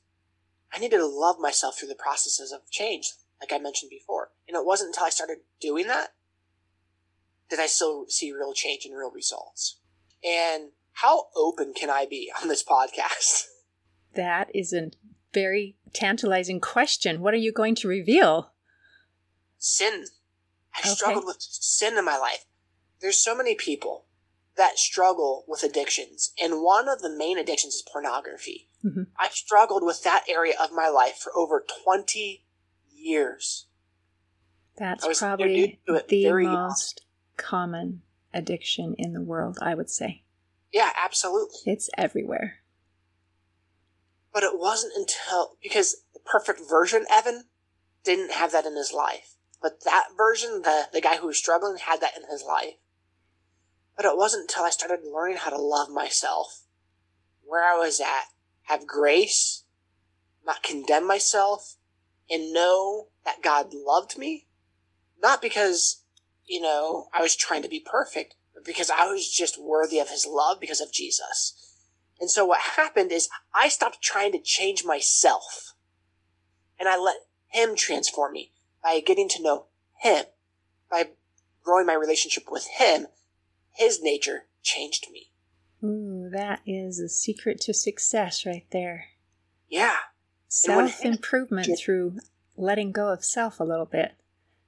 I 0.74 0.79
needed 0.79 1.00
to 1.00 1.06
love 1.06 1.38
myself 1.38 1.77
through 1.77 1.89
the 1.89 1.96
processes 1.96 2.53
of 2.53 2.72
change, 2.72 3.12
like 3.41 3.51
I 3.51 3.58
mentioned 3.58 3.89
before. 3.89 4.29
And 4.48 4.56
it 4.56 4.65
wasn't 4.65 4.96
until 4.96 5.06
I 5.06 5.10
started 5.10 5.39
doing 5.60 5.88
that 5.88 6.13
that 7.50 7.60
I 7.60 7.65
still 7.65 8.06
see 8.08 8.32
real 8.32 8.53
change 8.53 8.86
and 8.86 8.96
real 8.96 9.12
results. 9.12 9.79
And 10.24 10.70
how 11.01 11.27
open 11.36 11.74
can 11.74 11.89
I 11.89 12.06
be 12.10 12.32
on 12.41 12.48
this 12.48 12.63
podcast? 12.63 13.46
That 14.15 14.50
is 14.56 14.74
a 14.74 14.89
very 15.36 15.75
tantalizing 15.94 16.60
question. 16.60 17.22
What 17.22 17.36
are 17.36 17.38
you 17.38 17.51
going 17.51 17.75
to 17.75 17.88
reveal? 17.88 18.53
Sin. 19.60 20.06
I 20.75 20.79
okay. 20.79 20.89
struggled 20.89 21.25
with 21.27 21.38
sin 21.39 21.96
in 21.96 22.03
my 22.03 22.18
life. 22.18 22.46
There's 23.01 23.18
so 23.18 23.36
many 23.36 23.53
people 23.53 24.06
that 24.58 24.79
struggle 24.79 25.46
with 25.48 25.62
addictions, 25.62 26.34
and 26.41 26.63
one 26.63 26.89
of 26.89 27.03
the 27.03 27.15
main 27.15 27.38
addictions 27.38 27.75
is 27.75 27.84
pornography. 27.84 28.68
Mm-hmm. 28.84 29.03
I've 29.15 29.34
struggled 29.34 29.84
with 29.84 30.01
that 30.03 30.25
area 30.27 30.56
of 30.60 30.72
my 30.74 30.89
life 30.89 31.18
for 31.18 31.32
over 31.38 31.63
20 31.84 32.44
years. 32.91 33.68
That's 34.75 35.20
probably 35.20 35.79
the 35.88 36.48
most 36.48 37.03
common 37.38 38.01
addiction 38.34 38.96
in 38.98 39.13
the 39.13 39.22
world, 39.22 39.60
I 39.62 39.75
would 39.75 39.91
say. 39.91 40.24
Yeah, 40.71 40.91
absolutely. 41.01 41.59
It's 41.65 41.89
everywhere. 41.97 42.59
But 44.33 44.43
it 44.43 44.59
wasn't 44.59 44.93
until 44.95 45.57
because 45.61 46.03
the 46.13 46.19
perfect 46.19 46.61
version, 46.69 47.05
Evan, 47.11 47.45
didn't 48.03 48.31
have 48.31 48.51
that 48.51 48.65
in 48.65 48.75
his 48.75 48.93
life. 48.93 49.35
But 49.61 49.83
that 49.83 50.09
version, 50.15 50.61
the, 50.63 50.88
the 50.93 51.01
guy 51.01 51.17
who 51.17 51.27
was 51.27 51.38
struggling, 51.38 51.77
had 51.77 52.01
that 52.01 52.15
in 52.15 52.29
his 52.29 52.43
life. 52.43 52.75
But 53.95 54.05
it 54.05 54.15
wasn't 54.15 54.43
until 54.43 54.63
I 54.63 54.69
started 54.69 55.05
learning 55.05 55.38
how 55.38 55.49
to 55.49 55.57
love 55.57 55.89
myself, 55.89 56.63
where 57.43 57.63
I 57.63 57.77
was 57.77 57.99
at, 57.99 58.27
have 58.63 58.88
grace, 58.88 59.63
not 60.45 60.63
condemn 60.63 61.05
myself, 61.05 61.75
and 62.29 62.53
know 62.53 63.07
that 63.25 63.41
God 63.41 63.73
loved 63.73 64.17
me. 64.17 64.47
Not 65.21 65.41
because, 65.41 66.03
you 66.45 66.61
know, 66.61 67.07
I 67.13 67.21
was 67.21 67.35
trying 67.35 67.63
to 67.63 67.69
be 67.69 67.81
perfect, 67.85 68.35
because 68.66 68.89
I 68.89 69.06
was 69.12 69.30
just 69.30 69.62
worthy 69.62 70.00
of 70.00 70.10
his 70.10 70.25
love 70.30 70.60
because 70.60 70.82
of 70.82 70.92
Jesus. 70.92 71.75
And 72.20 72.30
so 72.30 72.46
what 72.46 72.60
happened 72.75 73.12
is 73.12 73.30
I 73.54 73.70
stopped 73.70 74.01
trying 74.01 74.32
to 74.34 74.42
change 74.42 74.84
myself 74.84 75.74
and 76.80 76.89
I 76.89 76.98
let 76.98 77.18
him 77.48 77.75
transform 77.75 78.34
me 78.34 78.51
by 78.84 79.00
getting 79.00 79.30
to 79.30 79.44
know 79.44 79.66
him, 80.00 80.25
by 80.89 81.10
growing 81.63 81.86
my 81.86 81.94
relationship 81.94 82.46
with 82.50 82.68
him. 82.78 83.08
His 83.72 84.01
nature 84.01 84.46
changed 84.62 85.08
me. 85.12 85.32
Ooh, 85.84 86.30
that 86.32 86.62
is 86.66 87.00
a 87.00 87.08
secret 87.08 87.62
to 87.62 87.74
success 87.74 88.46
right 88.46 88.66
there. 88.72 89.06
Yeah. 89.70 89.96
Self 90.48 91.06
improvement 91.06 91.70
through 91.80 92.18
letting 92.58 92.92
go 92.92 93.10
of 93.10 93.24
self 93.24 93.60
a 93.60 93.63
little 93.63 93.86
bit. 93.86 94.13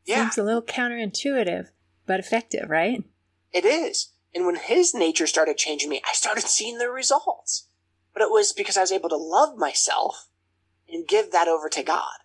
Yeah. 0.06 0.24
Seems 0.24 0.38
a 0.38 0.44
little 0.44 0.62
counterintuitive, 0.62 1.68
but 2.06 2.20
effective, 2.20 2.70
right? 2.70 3.04
It 3.54 3.66
is. 3.66 4.10
And 4.34 4.46
when 4.46 4.56
his 4.56 4.94
nature 4.94 5.28
started 5.28 5.58
changing 5.58 5.90
me, 5.90 6.02
I 6.08 6.14
started 6.14 6.44
seeing 6.44 6.78
the 6.78 6.90
results. 6.90 7.68
But 8.14 8.22
it 8.22 8.32
was 8.32 8.54
because 8.54 8.78
I 8.78 8.82
was 8.82 8.92
able 8.92 9.10
to 9.10 9.18
love 9.18 9.58
myself 9.58 10.28
and 10.90 11.08
give 11.08 11.32
that 11.32 11.48
over 11.48 11.70
to 11.70 11.84
God. 11.84 12.20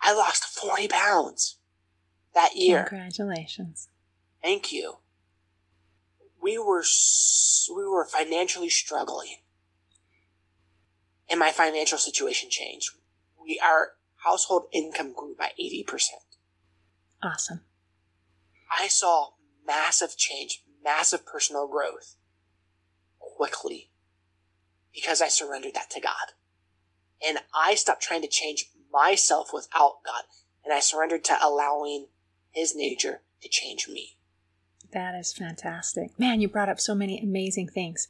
I 0.00 0.12
lost 0.12 0.44
40 0.44 0.88
pounds 0.88 1.58
that 2.34 2.56
year. 2.56 2.84
Congratulations. 2.88 3.88
Thank 4.42 4.72
you. 4.72 4.96
We 6.42 6.58
were 6.58 6.82
we 7.74 7.86
were 7.86 8.04
financially 8.04 8.68
struggling. 8.68 9.36
And 11.30 11.38
my 11.38 11.50
financial 11.50 11.98
situation 11.98 12.50
changed. 12.50 12.90
We 13.40 13.60
our 13.64 13.92
household 14.24 14.66
income 14.72 15.12
grew 15.14 15.36
by 15.38 15.50
80%. 15.60 15.86
Awesome. 17.22 17.60
I 18.76 18.88
saw 18.88 19.31
massive 19.66 20.16
change, 20.16 20.62
massive 20.84 21.26
personal 21.26 21.68
growth 21.68 22.16
quickly 23.18 23.90
because 24.94 25.22
I 25.22 25.28
surrendered 25.28 25.74
that 25.74 25.90
to 25.90 26.00
God. 26.00 26.32
And 27.26 27.38
I 27.54 27.74
stopped 27.74 28.02
trying 28.02 28.22
to 28.22 28.28
change 28.28 28.70
myself 28.92 29.50
without 29.52 30.02
God. 30.04 30.24
And 30.64 30.72
I 30.72 30.80
surrendered 30.80 31.24
to 31.24 31.38
allowing 31.42 32.06
His 32.52 32.74
nature 32.74 33.22
to 33.40 33.48
change 33.48 33.88
me. 33.88 34.16
That 34.92 35.14
is 35.14 35.32
fantastic. 35.32 36.18
Man, 36.18 36.40
you 36.40 36.48
brought 36.48 36.68
up 36.68 36.80
so 36.80 36.94
many 36.94 37.20
amazing 37.20 37.68
things. 37.68 38.08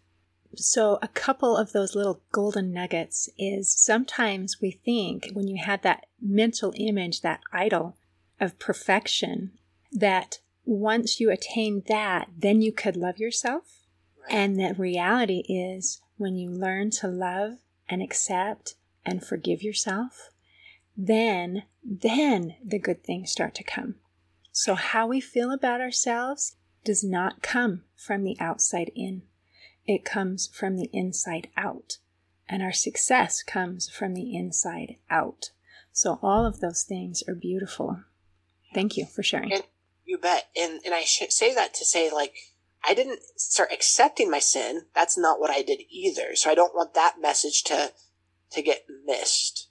So, 0.56 0.99
a 1.00 1.09
couple 1.09 1.56
of 1.56 1.73
those 1.73 1.94
little 1.94 2.21
golden 2.30 2.73
nuggets 2.73 3.30
is 3.38 3.73
sometimes 3.73 4.61
we 4.61 4.71
think 4.71 5.30
when 5.32 5.49
you 5.49 5.62
had 5.62 5.82
that 5.82 6.06
mental 6.21 6.75
image, 6.76 7.23
that 7.23 7.40
idol 7.52 7.97
of 8.38 8.59
perfection, 8.59 9.52
that 9.92 10.40
once 10.64 11.21
you 11.21 11.31
attain 11.31 11.83
that, 11.88 12.28
then 12.37 12.62
you 12.62 12.73
could 12.73 12.97
love 12.97 13.19
yourself. 13.19 13.64
And 14.31 14.59
the 14.59 14.75
reality 14.76 15.45
is, 15.49 16.00
when 16.16 16.37
you 16.37 16.50
learn 16.50 16.90
to 16.90 17.09
love 17.09 17.54
and 17.88 18.02
accept 18.02 18.75
and 19.04 19.25
forgive 19.25 19.62
yourself, 19.62 20.31
then, 20.97 21.64
then 21.83 22.57
the 22.64 22.78
good 22.78 23.02
things 23.02 23.33
start 23.33 23.54
to 23.57 23.64
come. 23.64 23.97
So, 24.52 24.75
how 24.75 25.07
we 25.07 25.21
feel 25.21 25.50
about 25.50 25.81
ourselves 25.81 26.57
does 26.85 27.02
not 27.02 27.42
come 27.42 27.83
from 27.97 28.23
the 28.23 28.37
outside 28.38 28.90
in, 28.95 29.23
it 29.87 30.04
comes 30.04 30.49
from 30.52 30.76
the 30.76 30.90
inside 30.92 31.49
out. 31.57 31.99
And 32.49 32.62
our 32.62 32.73
success 32.73 33.42
comes 33.42 33.88
from 33.88 34.14
the 34.14 34.37
inside 34.37 34.97
out. 35.11 35.50
So, 35.92 36.19
all 36.23 36.45
of 36.45 36.61
those 36.61 36.85
things 36.85 37.23
are 37.26 37.35
beautiful. 37.35 38.04
Thank 38.75 38.97
you 38.97 39.07
for 39.07 39.23
sharing. 39.23 39.62
You 40.04 40.18
bet. 40.18 40.49
And, 40.56 40.80
and 40.85 40.94
I 40.94 41.02
should 41.02 41.32
say 41.32 41.54
that 41.54 41.75
to 41.75 41.85
say, 41.85 42.11
like, 42.12 42.35
I 42.85 42.94
didn't 42.94 43.21
start 43.37 43.71
accepting 43.73 44.30
my 44.30 44.40
sin. 44.40 44.82
That's 44.94 45.16
not 45.16 45.38
what 45.38 45.50
I 45.50 45.62
did 45.62 45.82
either. 45.90 46.35
So 46.35 46.50
I 46.50 46.54
don't 46.54 46.75
want 46.75 46.94
that 46.94 47.16
message 47.21 47.62
to 47.64 47.92
to 48.52 48.62
get 48.62 48.85
missed. 49.06 49.68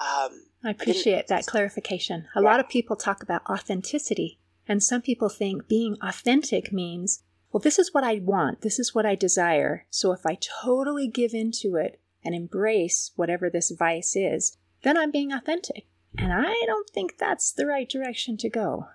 Um, 0.00 0.46
I 0.64 0.70
appreciate 0.70 1.26
that 1.28 1.46
clarification. 1.46 2.26
A 2.34 2.40
yeah. 2.40 2.48
lot 2.48 2.60
of 2.60 2.68
people 2.68 2.96
talk 2.96 3.22
about 3.22 3.42
authenticity, 3.48 4.40
and 4.66 4.82
some 4.82 5.02
people 5.02 5.28
think 5.28 5.68
being 5.68 5.96
authentic 6.02 6.72
means, 6.72 7.22
well, 7.52 7.60
this 7.60 7.78
is 7.78 7.92
what 7.92 8.02
I 8.02 8.20
want, 8.22 8.62
this 8.62 8.78
is 8.78 8.94
what 8.94 9.06
I 9.06 9.14
desire. 9.14 9.86
So 9.90 10.12
if 10.12 10.24
I 10.26 10.38
totally 10.62 11.06
give 11.06 11.34
into 11.34 11.76
it 11.76 12.00
and 12.24 12.34
embrace 12.34 13.12
whatever 13.14 13.50
this 13.50 13.70
vice 13.70 14.16
is, 14.16 14.56
then 14.82 14.96
I'm 14.96 15.10
being 15.10 15.32
authentic. 15.32 15.86
And 16.16 16.32
I 16.32 16.62
don't 16.66 16.88
think 16.90 17.18
that's 17.18 17.52
the 17.52 17.66
right 17.66 17.88
direction 17.88 18.36
to 18.38 18.48
go. 18.48 18.86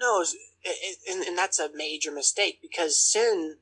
No, 0.00 0.24
and, 1.08 1.22
and 1.22 1.38
that's 1.38 1.58
a 1.58 1.70
major 1.74 2.10
mistake 2.10 2.60
because 2.62 3.00
sin 3.00 3.58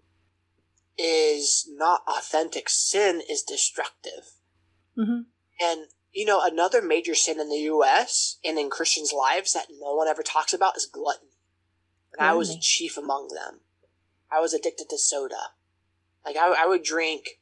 is 0.97 1.69
not 1.71 2.03
authentic. 2.07 2.69
Sin 2.69 3.21
is 3.29 3.43
destructive. 3.43 4.33
Mm-hmm. 4.97 5.23
And 5.61 5.87
you 6.13 6.25
know, 6.25 6.41
another 6.43 6.83
major 6.83 7.15
sin 7.15 7.39
in 7.39 7.49
the 7.49 7.57
U.S. 7.57 8.39
and 8.45 8.59
in 8.59 8.71
Christians' 8.71 9.13
lives 9.13 9.53
that 9.53 9.67
no 9.81 9.95
one 9.95 10.09
ever 10.09 10.23
talks 10.23 10.53
about 10.53 10.77
is 10.77 10.87
gluttony. 10.87 11.31
And 12.13 12.19
gluttony. 12.19 12.35
I 12.35 12.37
was 12.37 12.59
chief 12.59 12.97
among 12.97 13.29
them. 13.29 13.61
I 14.31 14.41
was 14.41 14.55
addicted 14.55 14.89
to 14.91 14.99
soda. 14.99 15.53
Like, 16.25 16.37
I, 16.37 16.65
I 16.65 16.67
would 16.67 16.83
drink 16.83 17.41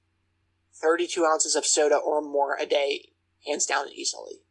32 0.74 1.24
ounces 1.24 1.56
of 1.56 1.64
soda 1.64 1.96
or 1.96 2.20
more 2.20 2.56
a 2.60 2.66
day, 2.66 3.10
hands 3.46 3.66
down 3.66 3.86
easily. 3.94 4.42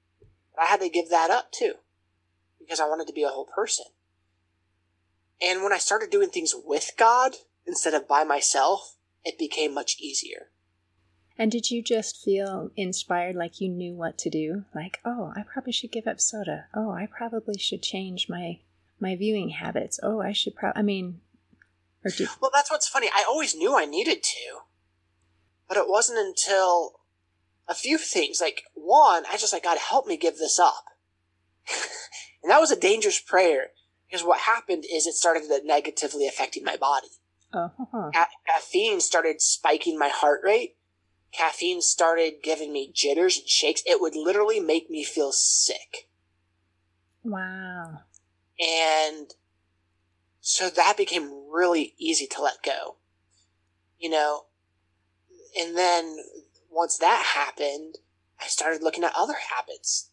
But 0.56 0.64
I 0.64 0.66
had 0.68 0.82
to 0.82 0.90
give 0.90 1.10
that 1.10 1.30
up 1.30 1.52
too, 1.52 1.74
because 2.60 2.80
I 2.80 2.88
wanted 2.88 3.08
to 3.08 3.14
be 3.14 3.24
a 3.24 3.30
whole 3.30 3.46
person. 3.46 3.86
And 5.42 5.64
when 5.64 5.74
I 5.74 5.78
started 5.78 6.10
doing 6.10 6.30
things 6.30 6.54
with 6.56 6.92
God 6.98 7.36
instead 7.66 7.94
of 7.94 8.08
by 8.08 8.24
myself, 8.24 8.96
it 9.24 9.38
became 9.38 9.74
much 9.74 9.98
easier. 10.00 10.52
And 11.38 11.52
did 11.52 11.70
you 11.70 11.84
just 11.84 12.24
feel 12.24 12.72
inspired 12.78 13.36
like 13.36 13.60
you 13.60 13.68
knew 13.68 13.94
what 13.94 14.18
to 14.20 14.30
do? 14.30 14.66
Like, 14.74 15.00
oh, 15.04 15.34
I 15.36 15.44
probably 15.44 15.74
should 15.74 15.92
give 15.92 16.08
up 16.08 16.22
soda. 16.22 16.68
Oh, 16.74 16.92
I 16.92 17.08
probably 17.08 17.58
should 17.58 17.84
change 17.84 18.30
my 18.30 18.60
my 18.98 19.16
viewing 19.16 19.50
habits. 19.50 20.00
Oh, 20.02 20.22
I 20.22 20.32
should 20.32 20.56
probably 20.56 20.80
I 20.80 20.84
mean 20.84 21.20
or 22.06 22.12
do 22.12 22.28
Well, 22.40 22.52
that's 22.54 22.72
what's 22.72 22.88
funny. 22.88 23.10
I 23.14 23.26
always 23.28 23.56
knew 23.56 23.76
I 23.76 23.86
needed 23.86 24.24
to. 24.24 24.60
But 25.68 25.78
it 25.78 25.90
wasn't 25.90 26.20
until 26.20 27.02
a 27.68 27.74
few 27.74 27.98
things 27.98 28.40
like 28.40 28.64
one, 28.74 29.26
I 29.30 29.36
just 29.36 29.52
like 29.52 29.64
God 29.64 29.78
help 29.78 30.08
me 30.08 30.16
give 30.16 30.38
this 30.38 30.60
up. 30.60 30.86
and 32.44 32.52
that 32.52 32.62
was 32.62 32.72
a 32.72 32.80
dangerous 32.80 33.20
prayer 33.20 33.72
because 34.16 34.26
what 34.26 34.40
happened 34.42 34.86
is 34.90 35.06
it 35.06 35.14
started 35.14 35.44
negatively 35.66 36.26
affecting 36.26 36.64
my 36.64 36.78
body. 36.78 37.10
Uh-huh. 37.54 38.12
Ca- 38.14 38.30
caffeine 38.48 39.02
started 39.02 39.42
spiking 39.42 40.00
my 40.00 40.10
heart 40.10 40.42
rate 40.44 40.76
caffeine 41.36 41.82
started 41.82 42.36
giving 42.42 42.72
me 42.72 42.92
jitters 42.94 43.38
and 43.38 43.48
shakes, 43.48 43.84
it 43.86 44.00
would 44.00 44.16
literally 44.16 44.60
make 44.60 44.90
me 44.90 45.04
feel 45.04 45.32
sick. 45.32 46.08
Wow. 47.24 48.00
And 48.60 49.34
so 50.40 50.70
that 50.70 50.96
became 50.96 51.50
really 51.52 51.94
easy 51.98 52.28
to 52.28 52.42
let 52.42 52.64
go. 52.64 52.98
You 54.00 54.10
know, 54.10 54.46
and 55.60 55.78
then 55.78 56.18
once 56.72 56.98
that 57.00 57.34
happened, 57.34 57.96
I 58.40 58.48
started 58.48 58.84
looking 58.84 59.04
at 59.04 59.14
other 59.16 59.36
habits. 59.56 60.12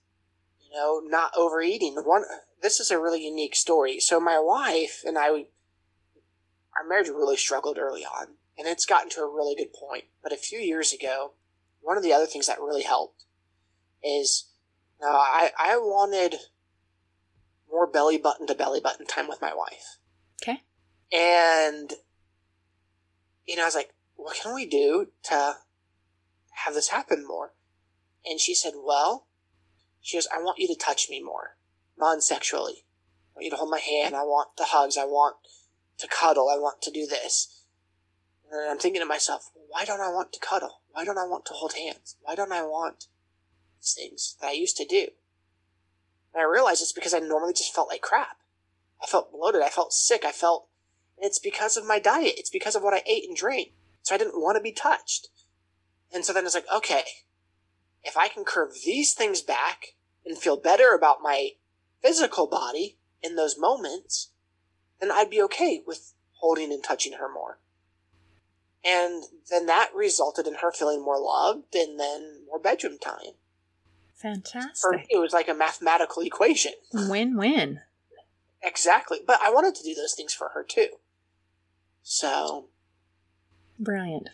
You 0.73 0.79
know, 0.79 1.03
not 1.05 1.33
overeating. 1.37 1.97
One, 1.97 2.25
this 2.63 2.81
is 2.81 2.91
a 2.91 2.99
really 2.99 3.23
unique 3.23 3.55
story. 3.55 4.01
So 4.01 4.19
my 4.19 4.39
wife 4.39 5.03
and 5.05 5.19
I, 5.19 5.29
our 5.29 6.89
marriage 6.89 7.09
really 7.09 7.37
struggled 7.37 7.77
early 7.79 8.05
on 8.05 8.29
and 8.59 8.67
it's 8.67 8.87
gotten 8.87 9.11
to 9.11 9.21
a 9.21 9.27
really 9.27 9.55
good 9.55 9.73
point. 9.73 10.05
But 10.23 10.33
a 10.33 10.37
few 10.37 10.59
years 10.59 10.93
ago, 10.93 11.33
one 11.81 11.97
of 11.97 12.03
the 12.03 12.13
other 12.13 12.27
things 12.27 12.47
that 12.47 12.61
really 12.61 12.83
helped 12.83 13.25
is 14.03 14.51
uh, 15.03 15.09
I 15.09 15.51
I 15.59 15.77
wanted 15.77 16.37
more 17.71 17.87
belly 17.87 18.19
button 18.19 18.47
to 18.47 18.55
belly 18.55 18.81
button 18.81 19.07
time 19.07 19.29
with 19.29 19.43
my 19.43 19.55
wife. 19.55 19.99
Okay. 20.43 20.61
And 21.13 21.93
you 23.47 23.57
know, 23.57 23.63
I 23.63 23.67
was 23.67 23.75
like, 23.75 23.95
what 24.15 24.37
can 24.41 24.55
we 24.55 24.67
do 24.67 25.09
to 25.25 25.57
have 26.65 26.75
this 26.75 26.89
happen 26.89 27.27
more? 27.27 27.53
And 28.25 28.39
she 28.39 28.55
said, 28.55 28.75
well, 28.77 29.27
she 30.03 30.17
goes, 30.17 30.29
I 30.35 30.43
want 30.43 30.59
you 30.59 30.67
to 30.67 30.75
touch 30.75 31.09
me 31.09 31.23
more, 31.23 31.57
non-sexually. 31.97 32.85
I 32.85 33.39
want 33.39 33.45
you 33.45 33.51
to 33.51 33.57
hold 33.57 33.71
my 33.71 33.79
hand. 33.79 34.15
I 34.15 34.25
want 34.25 34.57
the 34.59 34.65
hugs. 34.65 34.99
I 34.99 35.05
want 35.05 35.37
to 35.99 36.09
cuddle. 36.09 36.51
I 36.51 36.59
want 36.59 36.83
to 36.83 36.91
do 36.91 37.07
this. 37.07 37.63
And 38.51 38.69
I'm 38.69 38.79
thinking 38.79 39.01
to 39.01 39.07
myself, 39.07 39.51
why 39.69 39.85
don't 39.85 40.01
I 40.01 40.11
want 40.11 40.33
to 40.35 40.41
cuddle? 40.41 40.83
Why 40.91 41.05
don't 41.05 41.19
I 41.19 41.27
want 41.27 41.47
to 41.47 41.55
hold 41.55 41.75
hands? 41.75 42.17
Why 42.21 42.35
don't 42.35 42.53
I 42.53 42.63
want 42.63 43.07
these 43.81 43.95
things 43.97 44.37
that 44.41 44.49
I 44.49 44.53
used 44.53 44.77
to 44.77 44.85
do? 44.85 45.07
And 46.35 46.43
I 46.43 46.45
realized 46.45 46.83
it's 46.83 46.93
because 46.93 47.15
I 47.15 47.21
normally 47.21 47.55
just 47.55 47.75
felt 47.75 47.89
like 47.89 48.03
crap. 48.03 48.39
I 49.03 49.07
felt 49.07 49.33
bloated. 49.33 49.63
I 49.63 49.69
felt 49.69 49.93
sick. 49.93 50.25
I 50.25 50.33
felt, 50.33 50.69
it's 51.17 51.39
because 51.39 51.77
of 51.77 51.87
my 51.87 51.99
diet. 51.99 52.35
It's 52.37 52.51
because 52.51 52.75
of 52.75 52.83
what 52.83 52.95
I 52.95 53.03
ate 53.07 53.25
and 53.27 53.37
drank. 53.37 53.69
So 54.03 54.15
I 54.15 54.19
didn't 54.19 54.41
want 54.41 54.57
to 54.57 54.63
be 54.63 54.73
touched. 54.73 55.29
And 56.13 56.25
so 56.25 56.33
then 56.33 56.45
it's 56.45 56.55
like, 56.55 56.67
okay, 56.75 57.05
if 58.05 58.17
I 58.17 58.29
can 58.29 58.45
curve 58.45 58.71
these 58.85 59.13
things 59.13 59.43
back 59.43 59.95
and 60.25 60.39
feel 60.39 60.57
better 60.57 60.95
about 60.95 61.19
my 61.23 61.51
physical 62.03 62.47
body 62.47 62.99
in 63.23 63.37
those 63.37 63.59
moments, 63.59 64.31
then 65.01 65.11
I'd 65.11 65.31
be 65.31 65.43
okay 65.43 65.83
with 65.87 66.15
holding 66.41 66.73
and 66.73 66.83
touching 66.83 67.15
her 67.15 67.33
more. 67.33 67.59
And 68.85 69.25
then 69.51 69.67
that 69.67 69.91
resulted 69.95 70.47
in 70.47 70.55
her 70.57 70.73
feeling 70.73 71.05
more 71.05 71.21
loved 71.21 71.75
and 71.75 71.99
then 71.99 72.43
more 72.47 72.59
bedroom 72.59 72.99
time. 72.99 73.35
Fantastic. 74.15 74.77
For 74.81 74.93
me, 74.97 75.07
it 75.11 75.19
was 75.19 75.33
like 75.33 75.49
a 75.49 75.55
mathematical 75.55 76.23
equation. 76.23 76.73
Win 76.93 77.37
win. 77.37 77.81
Exactly. 78.63 79.19
But 79.25 79.41
I 79.43 79.51
wanted 79.51 79.75
to 79.77 79.85
do 79.85 79.95
those 79.95 80.15
things 80.15 80.33
for 80.33 80.51
her 80.55 80.65
too. 80.65 80.89
So. 82.03 82.69
Brilliant. 83.79 84.31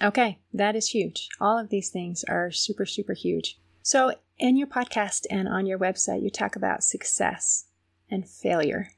Okay, 0.00 0.38
that 0.52 0.76
is 0.76 0.88
huge. 0.88 1.28
All 1.40 1.58
of 1.58 1.70
these 1.70 1.90
things 1.90 2.24
are 2.28 2.50
super, 2.50 2.86
super 2.86 3.14
huge. 3.14 3.58
So, 3.82 4.12
in 4.38 4.56
your 4.56 4.68
podcast 4.68 5.26
and 5.30 5.48
on 5.48 5.66
your 5.66 5.78
website, 5.78 6.22
you 6.22 6.30
talk 6.30 6.54
about 6.54 6.84
success 6.84 7.66
and 8.10 8.28
failure. 8.28 8.90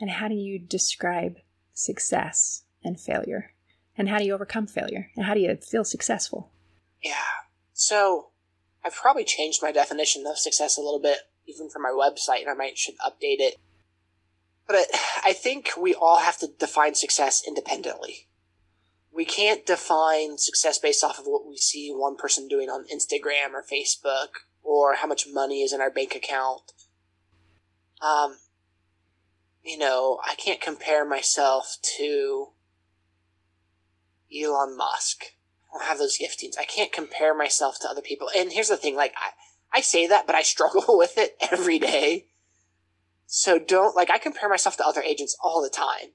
And 0.00 0.10
how 0.10 0.28
do 0.28 0.34
you 0.34 0.58
describe 0.58 1.36
success 1.72 2.64
and 2.82 2.98
failure? 2.98 3.52
And 3.96 4.08
how 4.08 4.18
do 4.18 4.24
you 4.24 4.34
overcome 4.34 4.66
failure? 4.66 5.10
And 5.16 5.26
how 5.26 5.34
do 5.34 5.40
you 5.40 5.56
feel 5.56 5.84
successful? 5.84 6.50
Yeah. 7.02 7.14
So 7.72 8.30
I've 8.84 8.94
probably 8.94 9.24
changed 9.24 9.60
my 9.62 9.72
definition 9.72 10.24
of 10.26 10.38
success 10.38 10.76
a 10.76 10.80
little 10.80 11.00
bit, 11.00 11.18
even 11.46 11.68
for 11.68 11.78
my 11.78 11.90
website, 11.90 12.40
and 12.40 12.50
I 12.50 12.54
might 12.54 12.78
should 12.78 12.96
update 12.98 13.40
it. 13.40 13.56
But 14.66 14.86
I 15.24 15.32
think 15.32 15.70
we 15.80 15.94
all 15.94 16.18
have 16.18 16.38
to 16.38 16.48
define 16.58 16.94
success 16.94 17.42
independently. 17.46 18.27
We 19.12 19.24
can't 19.24 19.66
define 19.66 20.38
success 20.38 20.78
based 20.78 21.02
off 21.02 21.18
of 21.18 21.24
what 21.26 21.46
we 21.46 21.56
see 21.56 21.90
one 21.90 22.16
person 22.16 22.46
doing 22.46 22.68
on 22.68 22.84
Instagram 22.84 23.52
or 23.52 23.62
Facebook 23.62 24.44
or 24.62 24.96
how 24.96 25.08
much 25.08 25.26
money 25.32 25.62
is 25.62 25.72
in 25.72 25.80
our 25.80 25.90
bank 25.90 26.14
account. 26.14 26.72
Um, 28.00 28.36
you 29.62 29.78
know, 29.78 30.18
I 30.24 30.34
can't 30.34 30.60
compare 30.60 31.04
myself 31.04 31.76
to 31.98 32.48
Elon 34.34 34.76
Musk. 34.76 35.24
I 35.72 35.78
don't 35.78 35.88
have 35.88 35.98
those 35.98 36.18
giftings. 36.18 36.58
I 36.58 36.64
can't 36.64 36.92
compare 36.92 37.36
myself 37.36 37.78
to 37.80 37.88
other 37.88 38.00
people. 38.00 38.30
And 38.36 38.52
here's 38.52 38.68
the 38.68 38.76
thing, 38.76 38.94
like 38.94 39.14
I, 39.16 39.78
I 39.78 39.80
say 39.80 40.06
that, 40.06 40.26
but 40.26 40.34
I 40.36 40.42
struggle 40.42 40.96
with 40.98 41.18
it 41.18 41.36
every 41.50 41.78
day. 41.78 42.26
So 43.26 43.58
don't 43.58 43.94
like 43.94 44.10
I 44.10 44.18
compare 44.18 44.48
myself 44.48 44.76
to 44.78 44.86
other 44.86 45.02
agents 45.02 45.36
all 45.42 45.62
the 45.62 45.68
time. 45.68 46.12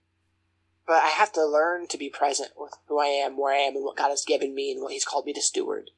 But 0.86 1.04
I 1.04 1.08
have 1.08 1.32
to 1.34 1.46
learn 1.46 1.88
to 1.88 1.98
be 1.98 2.10
present 2.10 2.52
with 2.58 2.74
who 2.88 3.00
I 3.00 3.06
am, 3.06 3.38
where 3.38 3.54
I 3.54 3.60
am, 3.60 3.76
and 3.76 3.86
what 3.86 3.98
God 3.98 4.10
has 4.10 4.26
given 4.26 4.54
me 4.54 4.72
and 4.72 4.82
what 4.82 4.92
He's 4.92 5.06
called 5.06 5.26
me 5.26 5.34
to 5.34 5.42
steward. 5.42 5.92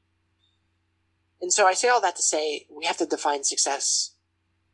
And 1.42 1.52
so 1.52 1.68
I 1.68 1.74
say 1.74 1.90
all 1.90 2.02
that 2.02 2.16
to 2.18 2.22
say 2.22 2.68
we 2.76 2.86
have 2.86 2.98
to 2.98 3.06
define 3.06 3.44
success 3.44 4.12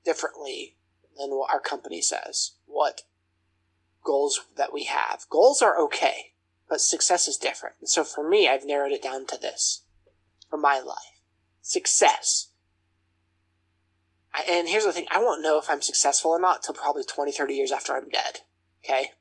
differently 0.04 0.78
than 1.18 1.32
what 1.32 1.52
our 1.52 1.60
company 1.60 2.02
says. 2.02 2.52
What 2.66 3.04
goals 4.04 4.42
that 4.58 4.74
we 4.74 4.86
have. 4.86 5.26
Goals 5.30 5.62
are 5.62 5.80
okay 5.80 6.32
but 6.72 6.80
success 6.80 7.28
is 7.28 7.36
different. 7.36 7.76
And 7.82 7.90
so 7.90 8.06
for 8.06 8.28
me, 8.28 8.48
I've 8.48 8.66
narrowed 8.66 8.94
it 8.94 9.04
down 9.04 9.28
to 9.28 9.38
this 9.38 9.84
for 10.50 10.58
my 10.58 10.80
life 10.80 11.20
success. 11.62 12.48
I, 14.34 14.46
and 14.50 14.70
here's 14.70 14.86
the 14.86 14.94
thing 14.94 15.06
I 15.12 15.20
won't 15.20 15.44
know 15.44 15.60
if 15.60 15.70
I'm 15.70 15.82
successful 15.82 16.32
or 16.32 16.40
not 16.40 16.64
till 16.64 16.74
probably 16.74 17.04
20, 17.04 17.34
30 17.34 17.54
years 17.54 17.72
after 17.74 17.94
I'm 17.94 18.08
dead. 18.08 18.40
Okay? 18.84 19.12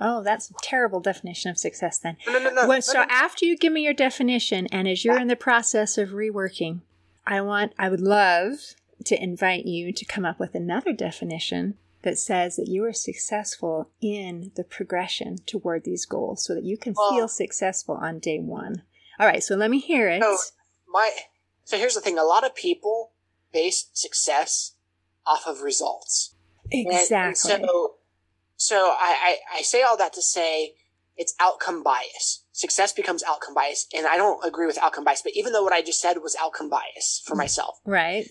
Oh, 0.00 0.22
that's 0.22 0.50
a 0.50 0.54
terrible 0.62 1.00
definition 1.00 1.50
of 1.50 1.58
success 1.58 1.98
then. 1.98 2.16
No, 2.26 2.38
no, 2.38 2.50
no. 2.50 2.68
well, 2.68 2.82
so 2.82 3.00
after 3.08 3.44
you 3.44 3.56
give 3.56 3.72
me 3.72 3.82
your 3.82 3.94
definition, 3.94 4.66
and 4.68 4.86
as 4.86 5.04
you're 5.04 5.18
in 5.20 5.28
the 5.28 5.36
process 5.36 5.96
of 5.96 6.10
reworking, 6.10 6.80
I 7.26 7.40
want, 7.40 7.72
I 7.78 7.88
would 7.88 8.00
love 8.00 8.58
to 9.04 9.22
invite 9.22 9.64
you 9.64 9.92
to 9.92 10.04
come 10.04 10.24
up 10.24 10.38
with 10.38 10.54
another 10.54 10.92
definition 10.92 11.76
that 12.02 12.18
says 12.18 12.56
that 12.56 12.68
you 12.68 12.84
are 12.84 12.92
successful 12.92 13.90
in 14.00 14.52
the 14.54 14.64
progression 14.64 15.38
toward 15.46 15.84
these 15.84 16.04
goals 16.06 16.44
so 16.44 16.54
that 16.54 16.64
you 16.64 16.76
can 16.76 16.94
Well- 16.96 17.10
feel 17.10 17.28
successful 17.28 17.96
on 17.96 18.18
day 18.18 18.38
one. 18.38 18.82
All 19.18 19.26
right, 19.26 19.42
so 19.42 19.56
let 19.56 19.70
me 19.70 19.78
hear 19.78 20.08
it. 20.08 20.22
So 20.22 20.36
my 20.88 21.10
so 21.64 21.76
here's 21.78 21.94
the 21.94 22.00
thing: 22.00 22.18
a 22.18 22.22
lot 22.22 22.44
of 22.44 22.54
people 22.54 23.12
base 23.52 23.88
success 23.92 24.72
off 25.26 25.46
of 25.46 25.62
results. 25.62 26.34
And- 26.70 26.86
and 26.86 26.96
exactly. 27.00 27.34
so, 27.66 27.95
so 28.56 28.94
I, 28.98 29.38
I 29.54 29.58
I 29.58 29.62
say 29.62 29.82
all 29.82 29.96
that 29.96 30.12
to 30.14 30.22
say 30.22 30.74
it's 31.16 31.34
outcome 31.40 31.82
bias. 31.82 32.44
Success 32.52 32.92
becomes 32.92 33.22
outcome 33.22 33.54
bias, 33.54 33.86
and 33.94 34.06
I 34.06 34.16
don't 34.16 34.44
agree 34.44 34.66
with 34.66 34.78
outcome 34.78 35.04
bias. 35.04 35.22
But 35.22 35.32
even 35.34 35.52
though 35.52 35.62
what 35.62 35.72
I 35.72 35.82
just 35.82 36.00
said 36.00 36.18
was 36.22 36.36
outcome 36.40 36.70
bias 36.70 37.22
for 37.24 37.32
mm-hmm. 37.32 37.38
myself, 37.38 37.80
right. 37.84 38.26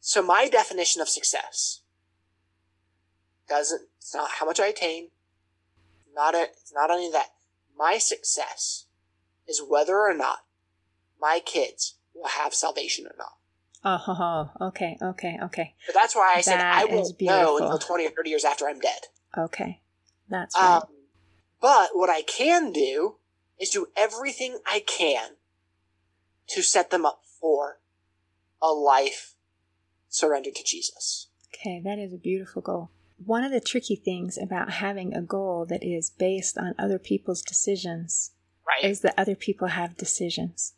so 0.00 0.22
my 0.22 0.48
definition 0.48 1.00
of 1.00 1.08
success 1.08 1.80
doesn't. 3.48 3.82
It's 3.98 4.14
not 4.14 4.32
how 4.38 4.46
much 4.46 4.60
I 4.60 4.66
attain. 4.66 5.08
Not 6.14 6.34
it. 6.34 6.50
It's 6.60 6.72
not 6.74 6.90
any 6.90 7.06
of 7.06 7.12
that. 7.12 7.30
My 7.76 7.98
success 7.98 8.86
is 9.48 9.62
whether 9.66 9.98
or 9.98 10.14
not 10.14 10.40
my 11.20 11.40
kids 11.44 11.96
will 12.14 12.28
have 12.28 12.54
salvation 12.54 13.06
or 13.06 13.14
not. 13.18 13.32
Oh, 13.86 14.50
okay, 14.60 14.96
okay, 15.02 15.38
okay, 15.42 15.74
But 15.86 15.94
that's 15.94 16.14
why 16.14 16.34
I 16.36 16.40
said 16.40 16.58
That 16.58 16.74
I 16.74 16.84
won't 16.86 17.20
know 17.20 17.58
until 17.58 17.78
twenty 17.78 18.06
or 18.06 18.10
thirty 18.10 18.30
years 18.30 18.44
after 18.44 18.66
I'm 18.68 18.80
dead. 18.80 19.08
okay. 19.36 19.80
That's 20.28 20.56
right. 20.56 20.76
Um, 20.76 20.88
but 21.60 21.90
what 21.92 22.08
I 22.08 22.22
can 22.22 22.72
do 22.72 23.16
is 23.60 23.70
do 23.70 23.88
everything 23.96 24.58
I 24.66 24.80
can 24.86 25.32
to 26.48 26.62
set 26.62 26.90
them 26.90 27.04
up 27.04 27.22
for 27.40 27.80
a 28.62 28.68
life 28.68 29.34
surrendered 30.08 30.54
to 30.56 30.64
Jesus. 30.64 31.28
Okay, 31.54 31.80
that 31.84 31.98
is 31.98 32.12
a 32.14 32.18
beautiful 32.18 32.62
goal. 32.62 32.90
One 33.24 33.44
of 33.44 33.52
the 33.52 33.60
tricky 33.60 33.96
things 33.96 34.38
about 34.38 34.70
having 34.70 35.14
a 35.14 35.22
goal 35.22 35.66
that 35.68 35.84
is 35.84 36.10
based 36.10 36.56
on 36.58 36.74
other 36.78 36.98
people's 36.98 37.42
decisions 37.42 38.32
Right. 38.66 38.90
is 38.90 39.00
that 39.00 39.14
other 39.18 39.36
people 39.36 39.68
have 39.68 39.96
decisions. 39.96 40.72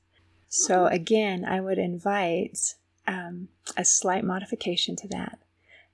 So, 0.49 0.87
again, 0.87 1.45
I 1.45 1.61
would 1.61 1.79
invite 1.79 2.75
um, 3.07 3.49
a 3.77 3.85
slight 3.85 4.25
modification 4.25 4.97
to 4.97 5.09
that. 5.09 5.39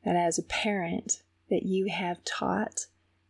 That 0.04 0.16
as 0.16 0.38
a 0.38 0.42
parent, 0.42 1.22
that 1.50 1.64
you 1.64 1.86
have 1.86 2.24
taught 2.24 2.86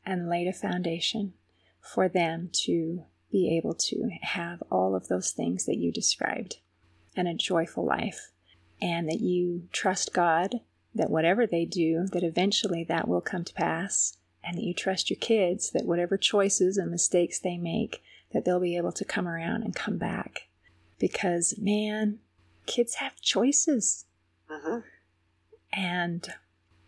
and 0.06 0.28
laid 0.28 0.48
a 0.48 0.52
foundation 0.52 1.34
for 1.80 2.08
them 2.08 2.48
to 2.52 3.04
be 3.30 3.56
able 3.56 3.74
to 3.74 4.10
have 4.22 4.62
all 4.70 4.94
of 4.94 5.08
those 5.08 5.30
things 5.30 5.64
that 5.66 5.78
you 5.78 5.90
described 5.90 6.58
and 7.16 7.28
a 7.28 7.34
joyful 7.34 7.84
life, 7.84 8.30
and 8.80 9.08
that 9.08 9.20
you 9.20 9.68
trust 9.72 10.14
God 10.14 10.60
that 10.94 11.10
whatever 11.10 11.46
they 11.46 11.64
do, 11.64 12.06
that 12.12 12.22
eventually 12.22 12.84
that 12.84 13.08
will 13.08 13.20
come 13.20 13.44
to 13.44 13.54
pass, 13.54 14.16
and 14.44 14.56
that 14.56 14.64
you 14.64 14.74
trust 14.74 15.10
your 15.10 15.18
kids 15.18 15.70
that 15.70 15.86
whatever 15.86 16.16
choices 16.16 16.76
and 16.76 16.90
mistakes 16.90 17.38
they 17.38 17.56
make, 17.56 18.02
that 18.32 18.44
they'll 18.44 18.60
be 18.60 18.76
able 18.76 18.92
to 18.92 19.04
come 19.04 19.28
around 19.28 19.62
and 19.62 19.74
come 19.74 19.98
back. 19.98 20.48
Because, 20.98 21.54
man, 21.58 22.18
kids 22.66 22.96
have 22.96 23.20
choices 23.20 24.06
hmm 24.48 24.78
and, 25.72 26.34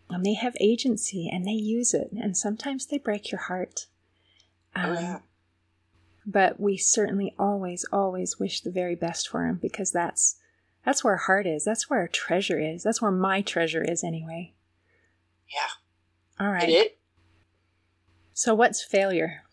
and 0.09 0.23
they 0.25 0.35
have 0.35 0.55
agency 0.59 1.27
and 1.31 1.45
they 1.45 1.51
use 1.51 1.93
it, 1.93 2.11
and 2.11 2.37
sometimes 2.37 2.85
they 2.85 2.97
break 2.99 3.31
your 3.31 3.41
heart. 3.41 3.87
Oh, 4.75 4.81
Um, 4.91 4.95
yeah. 4.95 5.19
But 6.25 6.59
we 6.59 6.77
certainly 6.77 7.33
always, 7.39 7.85
always 7.91 8.39
wish 8.39 8.61
the 8.61 8.71
very 8.71 8.95
best 8.95 9.27
for 9.29 9.45
them 9.45 9.57
because 9.61 9.91
that's 9.91 10.35
that's 10.83 11.03
where 11.03 11.13
our 11.13 11.19
heart 11.19 11.47
is. 11.47 11.65
That's 11.65 11.89
where 11.89 11.99
our 12.01 12.07
treasure 12.07 12.59
is. 12.59 12.83
That's 12.83 13.01
where 13.01 13.11
my 13.11 13.41
treasure 13.41 13.83
is, 13.83 14.03
anyway. 14.03 14.53
Yeah. 15.51 16.45
All 16.45 16.51
right. 16.51 16.69
It 16.69 16.99
So, 18.33 18.53
what's 18.53 18.83
failure? 18.83 19.43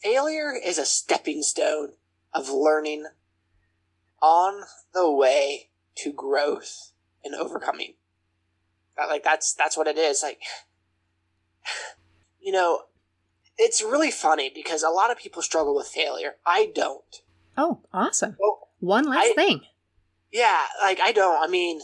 failure 0.00 0.52
is 0.52 0.78
a 0.78 0.84
stepping 0.84 1.42
stone 1.42 1.92
of 2.34 2.48
learning 2.50 3.06
on 4.22 4.62
the 4.94 5.10
way 5.10 5.68
to 5.96 6.12
growth 6.12 6.92
and 7.24 7.34
overcoming. 7.34 7.94
Like 8.96 9.24
that's 9.24 9.52
that's 9.52 9.76
what 9.76 9.88
it 9.88 9.98
is. 9.98 10.22
Like 10.22 10.40
you 12.40 12.52
know, 12.52 12.82
it's 13.58 13.82
really 13.82 14.10
funny 14.10 14.50
because 14.54 14.82
a 14.82 14.88
lot 14.88 15.10
of 15.10 15.18
people 15.18 15.42
struggle 15.42 15.74
with 15.74 15.86
failure. 15.88 16.36
I 16.46 16.70
don't. 16.74 17.20
Oh, 17.56 17.80
awesome. 17.92 18.36
Well, 18.40 18.68
One 18.80 19.04
last 19.08 19.30
I- 19.30 19.34
thing. 19.34 19.60
Yeah, 20.30 20.60
like 20.82 20.98
I 21.00 21.12
don't. 21.12 21.42
I 21.42 21.46
mean, 21.46 21.80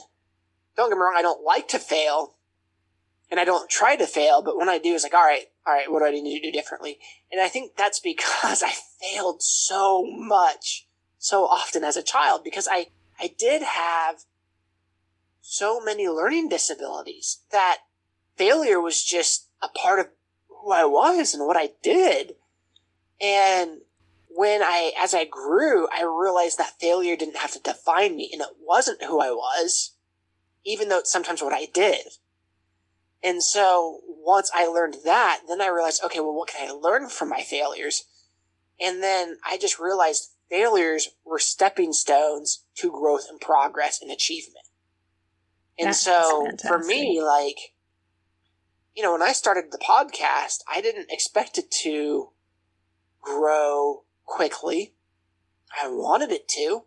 don't 0.74 0.88
get 0.88 0.96
me 0.96 1.02
wrong. 1.02 1.14
I 1.16 1.20
don't 1.22 1.44
like 1.44 1.68
to 1.68 1.78
fail, 1.78 2.36
and 3.30 3.38
I 3.38 3.44
don't 3.44 3.68
try 3.68 3.94
to 3.96 4.06
fail. 4.06 4.40
But 4.42 4.56
when 4.56 4.70
I 4.70 4.78
do, 4.78 4.94
it's 4.94 5.02
like, 5.04 5.12
all 5.12 5.20
right, 5.22 5.44
all 5.66 5.74
right. 5.74 5.92
What 5.92 5.98
do 5.98 6.06
I 6.06 6.12
need 6.12 6.40
to 6.40 6.46
do 6.46 6.52
differently? 6.52 6.98
And 7.30 7.42
I 7.42 7.48
think 7.48 7.76
that's 7.76 8.00
because 8.12 8.62
I 8.62 8.72
failed 9.02 9.42
so 9.42 10.02
much, 10.06 10.87
so 11.18 11.44
often 11.44 11.84
as 11.84 11.96
a 11.96 12.02
child. 12.02 12.42
Because 12.44 12.68
I 12.70 12.88
I 13.20 13.34
did 13.36 13.62
have 13.62 14.24
so 15.40 15.80
many 15.80 16.08
learning 16.08 16.48
disabilities 16.48 17.40
that 17.50 17.78
failure 18.36 18.80
was 18.80 19.02
just 19.02 19.48
a 19.62 19.68
part 19.68 19.98
of 19.98 20.08
who 20.48 20.72
I 20.72 20.84
was 20.84 21.34
and 21.34 21.46
what 21.46 21.56
I 21.56 21.70
did. 21.82 22.34
And 23.20 23.80
when 24.28 24.62
I, 24.62 24.92
as 25.00 25.14
I 25.14 25.24
grew, 25.24 25.88
I 25.88 26.02
realized 26.02 26.58
that 26.58 26.78
failure 26.78 27.16
didn't 27.16 27.38
have 27.38 27.52
to 27.52 27.60
define 27.60 28.16
me 28.16 28.30
and 28.32 28.42
it 28.42 28.48
wasn't 28.60 29.02
who 29.04 29.20
I 29.20 29.30
was, 29.30 29.94
even 30.64 30.88
though 30.88 30.98
it's 30.98 31.10
sometimes 31.10 31.42
what 31.42 31.52
I 31.52 31.66
did. 31.72 32.06
And 33.22 33.42
so 33.42 34.00
once 34.06 34.50
I 34.54 34.66
learned 34.66 34.98
that, 35.04 35.40
then 35.48 35.60
I 35.60 35.68
realized, 35.68 36.04
okay, 36.04 36.20
well, 36.20 36.34
what 36.34 36.48
can 36.48 36.68
I 36.68 36.72
learn 36.72 37.08
from 37.08 37.28
my 37.28 37.40
failures? 37.40 38.04
And 38.80 39.02
then 39.02 39.38
I 39.44 39.58
just 39.58 39.80
realized 39.80 40.30
failures 40.50 41.10
were 41.24 41.38
stepping 41.38 41.92
stones 41.92 42.64
to 42.76 42.90
growth 42.90 43.26
and 43.28 43.40
progress 43.40 44.00
and 44.00 44.10
achievement. 44.10 44.66
And 45.78 45.88
That's 45.88 46.00
so 46.00 46.48
for 46.66 46.78
me, 46.78 47.22
like, 47.22 47.72
you 48.96 49.02
know, 49.02 49.12
when 49.12 49.22
I 49.22 49.32
started 49.32 49.70
the 49.70 49.78
podcast, 49.78 50.62
I 50.68 50.80
didn't 50.80 51.10
expect 51.10 51.56
it 51.58 51.70
to 51.82 52.30
grow 53.20 54.02
quickly. 54.24 54.94
I 55.80 55.88
wanted 55.88 56.32
it 56.32 56.48
to. 56.48 56.84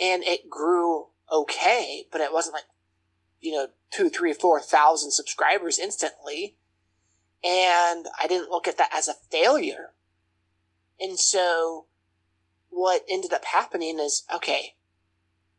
And 0.00 0.22
it 0.24 0.50
grew 0.50 1.06
okay, 1.30 2.06
but 2.10 2.20
it 2.20 2.32
wasn't 2.32 2.54
like, 2.54 2.64
you 3.40 3.52
know, 3.52 3.68
two, 3.90 4.10
three, 4.10 4.32
four 4.32 4.60
thousand 4.60 5.12
subscribers 5.12 5.78
instantly. 5.78 6.56
And 7.44 8.06
I 8.20 8.26
didn't 8.28 8.50
look 8.50 8.68
at 8.68 8.78
that 8.78 8.90
as 8.94 9.08
a 9.08 9.14
failure. 9.14 9.92
And 11.00 11.18
so 11.18 11.86
what 12.72 13.04
ended 13.08 13.32
up 13.32 13.44
happening 13.44 13.98
is, 13.98 14.24
okay, 14.34 14.74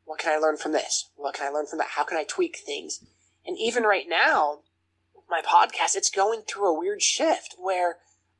what 0.03 0.19
can 0.19 0.33
I 0.33 0.37
learn 0.37 0.57
from 0.57 0.71
this? 0.71 1.09
What 1.15 1.35
can 1.35 1.47
I 1.47 1.51
learn 1.51 1.67
from 1.67 1.77
that? 1.77 1.89
How 1.91 2.03
can 2.03 2.17
I 2.17 2.23
tweak 2.23 2.57
things? 2.57 3.05
And 3.45 3.57
even 3.57 3.83
right 3.83 4.05
now, 4.09 4.59
my 5.29 5.41
podcast, 5.41 5.95
it's 5.95 6.09
going 6.09 6.41
through 6.41 6.67
a 6.67 6.77
weird 6.77 7.01
shift 7.01 7.55
where 7.57 7.97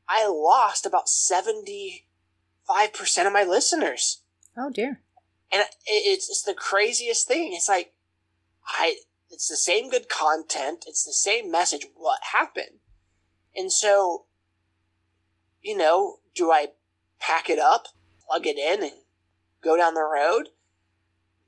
I 0.08 0.26
lost 0.26 0.84
about 0.84 1.06
75% 1.06 2.02
of 3.26 3.32
my 3.32 3.44
listeners. 3.44 4.20
Oh, 4.56 4.70
dear. 4.70 5.00
And 5.52 5.62
it's, 5.86 6.28
it's 6.28 6.42
the 6.42 6.54
craziest 6.54 7.28
thing. 7.28 7.52
It's 7.54 7.68
like, 7.68 7.92
I, 8.66 8.96
it's 9.30 9.48
the 9.48 9.56
same 9.56 9.88
good 9.88 10.08
content. 10.08 10.84
It's 10.86 11.04
the 11.04 11.12
same 11.12 11.50
message. 11.50 11.86
What 11.94 12.20
happened? 12.32 12.80
And 13.54 13.70
so, 13.70 14.24
you 15.62 15.76
know, 15.76 16.16
do 16.34 16.50
I 16.50 16.68
pack 17.20 17.48
it 17.48 17.58
up, 17.58 17.86
plug 18.28 18.46
it 18.46 18.58
in 18.58 18.82
and 18.82 18.92
go 19.62 19.76
down 19.76 19.94
the 19.94 20.02
road? 20.02 20.50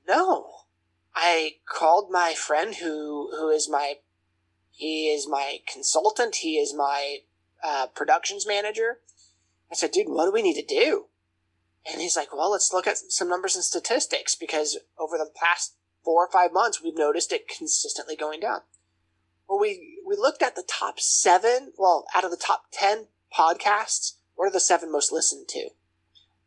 No. 0.06 0.50
I 1.14 1.56
called 1.66 2.10
my 2.10 2.34
friend 2.34 2.76
who, 2.76 3.30
who 3.36 3.48
is 3.48 3.68
my, 3.68 3.94
he 4.70 5.08
is 5.08 5.28
my 5.28 5.58
consultant. 5.70 6.36
He 6.36 6.58
is 6.58 6.74
my, 6.74 7.18
uh, 7.64 7.86
productions 7.94 8.46
manager. 8.46 8.98
I 9.70 9.74
said, 9.74 9.90
dude, 9.90 10.08
what 10.08 10.26
do 10.26 10.32
we 10.32 10.42
need 10.42 10.60
to 10.60 10.66
do? 10.66 11.06
And 11.90 12.00
he's 12.00 12.16
like, 12.16 12.34
well, 12.34 12.50
let's 12.52 12.72
look 12.72 12.86
at 12.86 12.98
some 12.98 13.28
numbers 13.28 13.54
and 13.54 13.64
statistics 13.64 14.34
because 14.34 14.78
over 14.98 15.16
the 15.16 15.30
past 15.34 15.74
four 16.04 16.24
or 16.24 16.30
five 16.30 16.52
months, 16.52 16.82
we've 16.82 16.96
noticed 16.96 17.32
it 17.32 17.48
consistently 17.48 18.16
going 18.16 18.40
down. 18.40 18.60
Well, 19.48 19.60
we, 19.60 19.98
we 20.06 20.16
looked 20.16 20.42
at 20.42 20.56
the 20.56 20.64
top 20.66 21.00
seven, 21.00 21.72
well, 21.78 22.06
out 22.14 22.24
of 22.24 22.30
the 22.30 22.36
top 22.36 22.64
10 22.72 23.06
podcasts 23.36 24.14
what 24.36 24.46
are 24.46 24.52
the 24.52 24.60
seven 24.60 24.92
most 24.92 25.10
listened 25.10 25.48
to? 25.48 25.70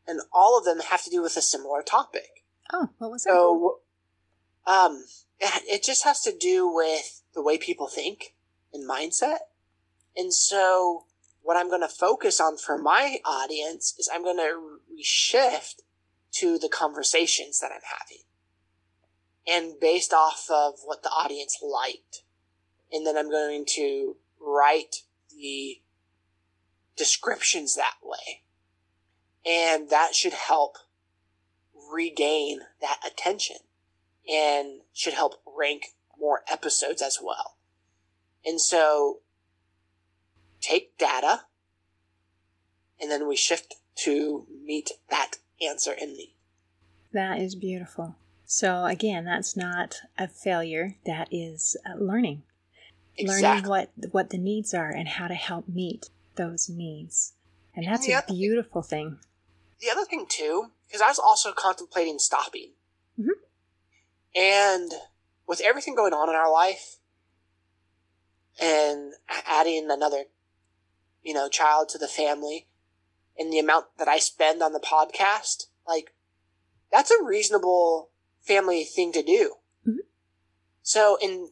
And 0.10 0.22
all 0.34 0.58
of 0.58 0.66
them 0.66 0.80
have 0.80 1.04
to 1.04 1.10
do 1.12 1.22
with 1.22 1.38
a 1.38 1.42
similar 1.42 1.84
topic. 1.84 2.44
Oh, 2.74 2.90
what 2.98 3.12
was 3.12 3.24
that? 3.26 3.30
So, 3.30 3.80
um, 4.66 5.06
it, 5.40 5.64
it 5.68 5.84
just 5.84 6.04
has 6.04 6.22
to 6.22 6.36
do 6.36 6.68
with 6.68 7.22
the 7.36 7.44
way 7.44 7.60
people 7.60 7.88
think 7.88 8.34
and 8.74 8.90
mindset. 8.90 9.38
And 10.18 10.34
so, 10.34 11.06
what 11.44 11.58
I'm 11.58 11.70
going 11.70 11.82
to 11.82 11.88
focus 11.88 12.42
on 12.42 12.58
for 12.58 12.78
my 12.78 13.18
audience 13.24 13.96
is 14.00 14.10
I'm 14.12 14.24
going 14.24 14.38
to 14.38 14.80
reshift 14.92 15.82
to 16.32 16.58
the 16.58 16.70
conversations 16.70 17.60
that 17.60 17.72
I'm 17.72 17.82
having. 17.84 18.24
And 19.48 19.80
based 19.80 20.12
off 20.12 20.48
of 20.50 20.80
what 20.86 21.04
the 21.04 21.10
audience 21.10 21.60
liked. 21.62 22.24
And 22.92 23.06
then 23.06 23.16
I'm 23.16 23.30
going 23.30 23.66
to 23.76 24.16
write 24.42 25.04
the 25.32 25.82
descriptions 26.96 27.76
that 27.76 27.96
way. 28.04 28.42
And 29.50 29.90
that 29.90 30.14
should 30.14 30.34
help 30.34 30.78
regain 31.92 32.60
that 32.82 33.00
attention 33.06 33.58
and 34.32 34.82
should 34.94 35.14
help 35.14 35.42
rank 35.58 35.88
more 36.20 36.44
episodes 36.48 37.02
as 37.02 37.18
well. 37.22 37.56
And 38.46 38.62
so 38.62 39.22
take 40.62 40.98
data 41.00 41.42
and 43.02 43.10
then 43.10 43.28
we 43.28 43.36
shift 43.36 43.76
to 44.04 44.46
meet 44.64 44.92
that 45.10 45.38
answer 45.66 45.94
in 45.94 46.14
need. 46.14 46.36
That 47.12 47.40
is 47.40 47.56
beautiful. 47.56 48.18
So 48.46 48.86
again, 48.86 49.26
that's 49.26 49.58
not 49.58 49.96
a 50.18 50.28
failure, 50.28 50.98
that 51.06 51.28
is 51.32 51.76
uh, 51.86 51.98
learning. 51.98 52.44
Exactly. 53.18 53.48
Learning 53.48 53.70
what 53.70 53.90
what 54.12 54.30
the 54.30 54.38
needs 54.38 54.74
are 54.74 54.90
and 54.90 55.08
how 55.08 55.28
to 55.28 55.34
help 55.34 55.68
meet 55.68 56.10
those 56.36 56.70
needs. 56.70 57.34
And 57.76 57.88
that's 57.88 58.08
and 58.08 58.24
a 58.28 58.32
beautiful 58.32 58.82
thing. 58.82 59.18
The 59.82 59.90
other 59.90 60.06
thing 60.06 60.26
too, 60.28 60.72
because 60.88 61.02
I 61.02 61.08
was 61.08 61.20
also 61.20 61.52
contemplating 61.54 62.20
stopping. 62.20 62.72
Mm-hmm. 63.20 63.32
And 64.36 64.92
with 65.48 65.62
everything 65.62 65.96
going 65.96 66.14
on 66.14 66.30
in 66.30 66.36
our 66.36 66.52
life 66.52 66.98
and 68.62 69.14
adding 69.48 69.90
another, 69.90 70.26
you 71.24 71.34
know, 71.34 71.50
child 71.50 71.90
to 71.90 71.98
the 71.98 72.08
family 72.08 72.68
and 73.38 73.52
the 73.52 73.60
amount 73.60 73.86
that 73.98 74.08
I 74.08 74.20
spend 74.20 74.62
on 74.62 74.74
the 74.74 74.80
podcast, 74.80 75.68
like, 75.88 76.14
that's 76.92 77.12
a 77.12 77.24
reasonable 77.24 78.10
family 78.42 78.84
thing 78.84 79.12
to 79.14 79.24
do. 79.24 79.56
Mm-hmm. 79.88 80.00
So, 80.82 81.18
in, 81.22 81.50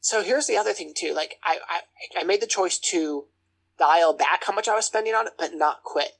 so 0.00 0.22
here's 0.22 0.46
the 0.46 0.56
other 0.56 0.72
thing 0.72 0.92
too. 0.94 1.12
Like, 1.14 1.36
I, 1.42 1.58
I, 1.68 2.20
I 2.20 2.24
made 2.24 2.40
the 2.40 2.46
choice 2.46 2.78
to 2.78 3.26
dial 3.78 4.14
back 4.14 4.44
how 4.44 4.54
much 4.54 4.68
I 4.68 4.74
was 4.74 4.86
spending 4.86 5.14
on 5.14 5.26
it, 5.26 5.34
but 5.38 5.54
not 5.54 5.82
quit. 5.82 6.12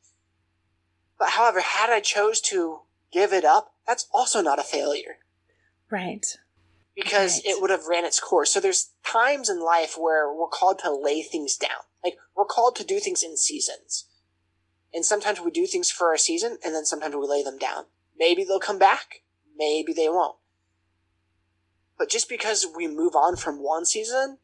But 1.19 1.31
however, 1.31 1.61
had 1.61 1.91
I 1.91 2.01
chose 2.01 2.41
to 2.43 2.81
give 3.13 3.33
it 3.33 3.45
up, 3.45 3.75
that's 3.87 4.09
also 4.13 4.41
not 4.41 4.59
a 4.59 4.65
failure. 4.65 5.19
Right. 5.91 6.27
Because 6.95 7.37
right. 7.37 7.55
it 7.55 7.61
would 7.61 7.71
have 7.71 7.87
ran 7.87 8.05
its 8.05 8.21
course. 8.21 8.53
So 8.53 8.61
there's 8.61 8.91
times 9.05 9.49
in 9.49 9.63
life 9.63 9.97
where 9.99 10.33
we're 10.33 10.49
called 10.49 10.79
to 10.81 10.93
lay 10.93 11.23
things 11.23 11.57
down. 11.57 11.85
Like 12.05 12.17
we're 12.37 12.45
called 12.45 12.77
to 12.77 12.85
do 12.85 12.99
things 12.99 13.23
in 13.23 13.37
seasons. 13.37 14.07
And 14.93 15.05
sometimes 15.05 15.41
we 15.41 15.51
do 15.51 15.67
things 15.67 15.91
for 15.91 16.13
a 16.13 16.19
season 16.19 16.59
and 16.65 16.75
then 16.75 16.85
sometimes 16.85 17.15
we 17.15 17.27
lay 17.27 17.43
them 17.43 17.59
down. 17.59 17.85
Maybe 18.19 18.45
they'll 18.45 18.61
come 18.61 18.79
back. 18.79 19.23
Maybe 19.57 19.93
they 19.93 20.09
won't. 20.09 20.37
But 21.99 22.11
just 22.11 22.29
because 22.29 22.67
we 22.77 22.87
move 22.89 23.15
on 23.15 23.37
from 23.37 23.63
one 23.63 23.85
season 23.85 24.39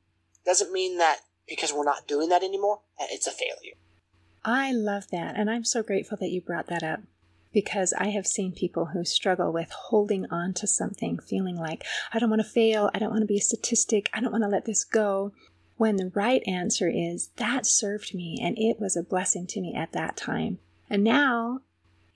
doesn't 0.44 0.72
mean 0.72 0.98
that 0.98 1.18
because 1.46 1.72
we're 1.72 1.84
not 1.84 2.08
doing 2.08 2.28
that 2.30 2.42
anymore, 2.42 2.80
that 2.98 3.08
it's 3.10 3.26
a 3.26 3.30
failure. 3.30 3.74
I 4.44 4.72
love 4.72 5.08
that. 5.12 5.36
And 5.36 5.50
I'm 5.50 5.64
so 5.64 5.82
grateful 5.82 6.18
that 6.18 6.30
you 6.30 6.40
brought 6.40 6.66
that 6.66 6.82
up 6.82 7.00
because 7.52 7.92
I 7.92 8.08
have 8.08 8.26
seen 8.26 8.52
people 8.52 8.86
who 8.86 9.04
struggle 9.04 9.52
with 9.52 9.70
holding 9.70 10.26
on 10.30 10.54
to 10.54 10.66
something, 10.66 11.18
feeling 11.18 11.56
like, 11.56 11.84
I 12.12 12.18
don't 12.18 12.30
want 12.30 12.42
to 12.42 12.48
fail, 12.48 12.90
I 12.94 12.98
don't 12.98 13.10
want 13.10 13.22
to 13.22 13.26
be 13.26 13.36
a 13.36 13.42
statistic, 13.42 14.08
I 14.12 14.20
don't 14.20 14.32
want 14.32 14.44
to 14.44 14.48
let 14.48 14.64
this 14.64 14.84
go. 14.84 15.32
When 15.76 15.96
the 15.96 16.12
right 16.14 16.42
answer 16.46 16.88
is, 16.88 17.30
that 17.36 17.66
served 17.66 18.14
me 18.14 18.38
and 18.42 18.56
it 18.58 18.80
was 18.80 18.96
a 18.96 19.02
blessing 19.02 19.46
to 19.48 19.60
me 19.60 19.74
at 19.74 19.92
that 19.92 20.16
time. 20.16 20.58
And 20.88 21.04
now 21.04 21.60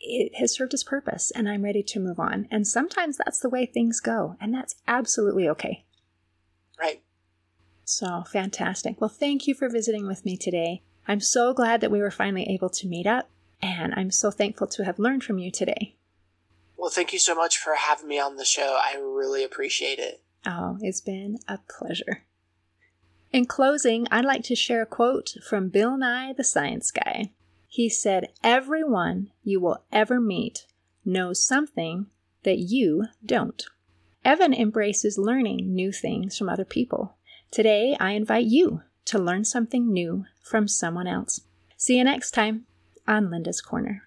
it 0.00 0.36
has 0.36 0.54
served 0.54 0.74
its 0.74 0.84
purpose 0.84 1.30
and 1.30 1.48
I'm 1.48 1.64
ready 1.64 1.82
to 1.82 2.00
move 2.00 2.18
on. 2.18 2.48
And 2.50 2.66
sometimes 2.66 3.16
that's 3.16 3.40
the 3.40 3.50
way 3.50 3.66
things 3.66 4.00
go, 4.00 4.36
and 4.40 4.54
that's 4.54 4.76
absolutely 4.86 5.48
okay. 5.50 5.84
Right. 6.80 7.02
So 7.84 8.24
fantastic. 8.30 9.00
Well, 9.00 9.10
thank 9.10 9.46
you 9.46 9.54
for 9.54 9.68
visiting 9.68 10.06
with 10.06 10.24
me 10.24 10.36
today. 10.36 10.82
I'm 11.09 11.21
so 11.21 11.55
glad 11.55 11.81
that 11.81 11.90
we 11.90 12.01
were 12.01 12.11
finally 12.11 12.45
able 12.49 12.71
to 12.71 12.88
meet 12.88 13.07
up, 13.07 13.31
and 13.62 13.95
I'm 13.95 14.11
so 14.11 14.31
thankful 14.31 14.66
to 14.69 14.85
have 14.85 14.99
learned 14.99 15.23
from 15.23 15.38
you 15.38 15.51
today. 15.51 15.95
Well, 16.77 16.90
thank 16.90 17.12
you 17.12 17.19
so 17.19 17.35
much 17.35 17.59
for 17.59 17.75
having 17.75 18.09
me 18.09 18.19
on 18.19 18.37
the 18.37 18.45
show. 18.45 18.79
I 18.81 18.97
really 18.99 19.45
appreciate 19.45 19.99
it. 19.99 20.23
Oh, 20.45 20.79
it's 20.81 21.01
been 21.01 21.38
a 21.49 21.59
pleasure. 21.69 22.25
In 23.33 23.47
closing, 23.47 24.07
I'd 24.11 24.25
like 24.25 24.45
to 24.45 24.57
share 24.57 24.83
a 24.83 24.87
quote 24.87 25.35
from 25.49 25.69
Bill 25.69 25.97
Nye, 25.97 26.33
the 26.33 26.45
science 26.45 26.90
guy. 26.90 27.33
He 27.69 27.88
said, 27.88 28.29
Everyone 28.42 29.31
you 29.42 29.61
will 29.61 29.85
ever 29.92 30.21
meet 30.21 30.66
knows 31.05 31.45
something 31.45 32.07
that 32.45 32.59
you 32.59 33.05
don't. 33.25 33.64
Evan 34.25 34.55
embraces 34.55 35.19
learning 35.19 35.75
new 35.75 35.92
things 35.92 36.37
from 36.37 36.49
other 36.49 36.64
people. 36.64 37.16
Today, 37.51 37.97
I 38.01 38.12
invite 38.12 38.47
you 38.47 38.83
to 39.07 39.19
learn 39.19 39.45
something 39.45 39.92
new 39.92 40.25
from 40.42 40.69
someone 40.69 41.07
else. 41.07 41.40
See 41.77 41.99
you 41.99 42.05
next 42.05 42.33
time 42.33 42.66
on 43.07 43.31
Linda's 43.31 43.61
Corner. 43.61 44.03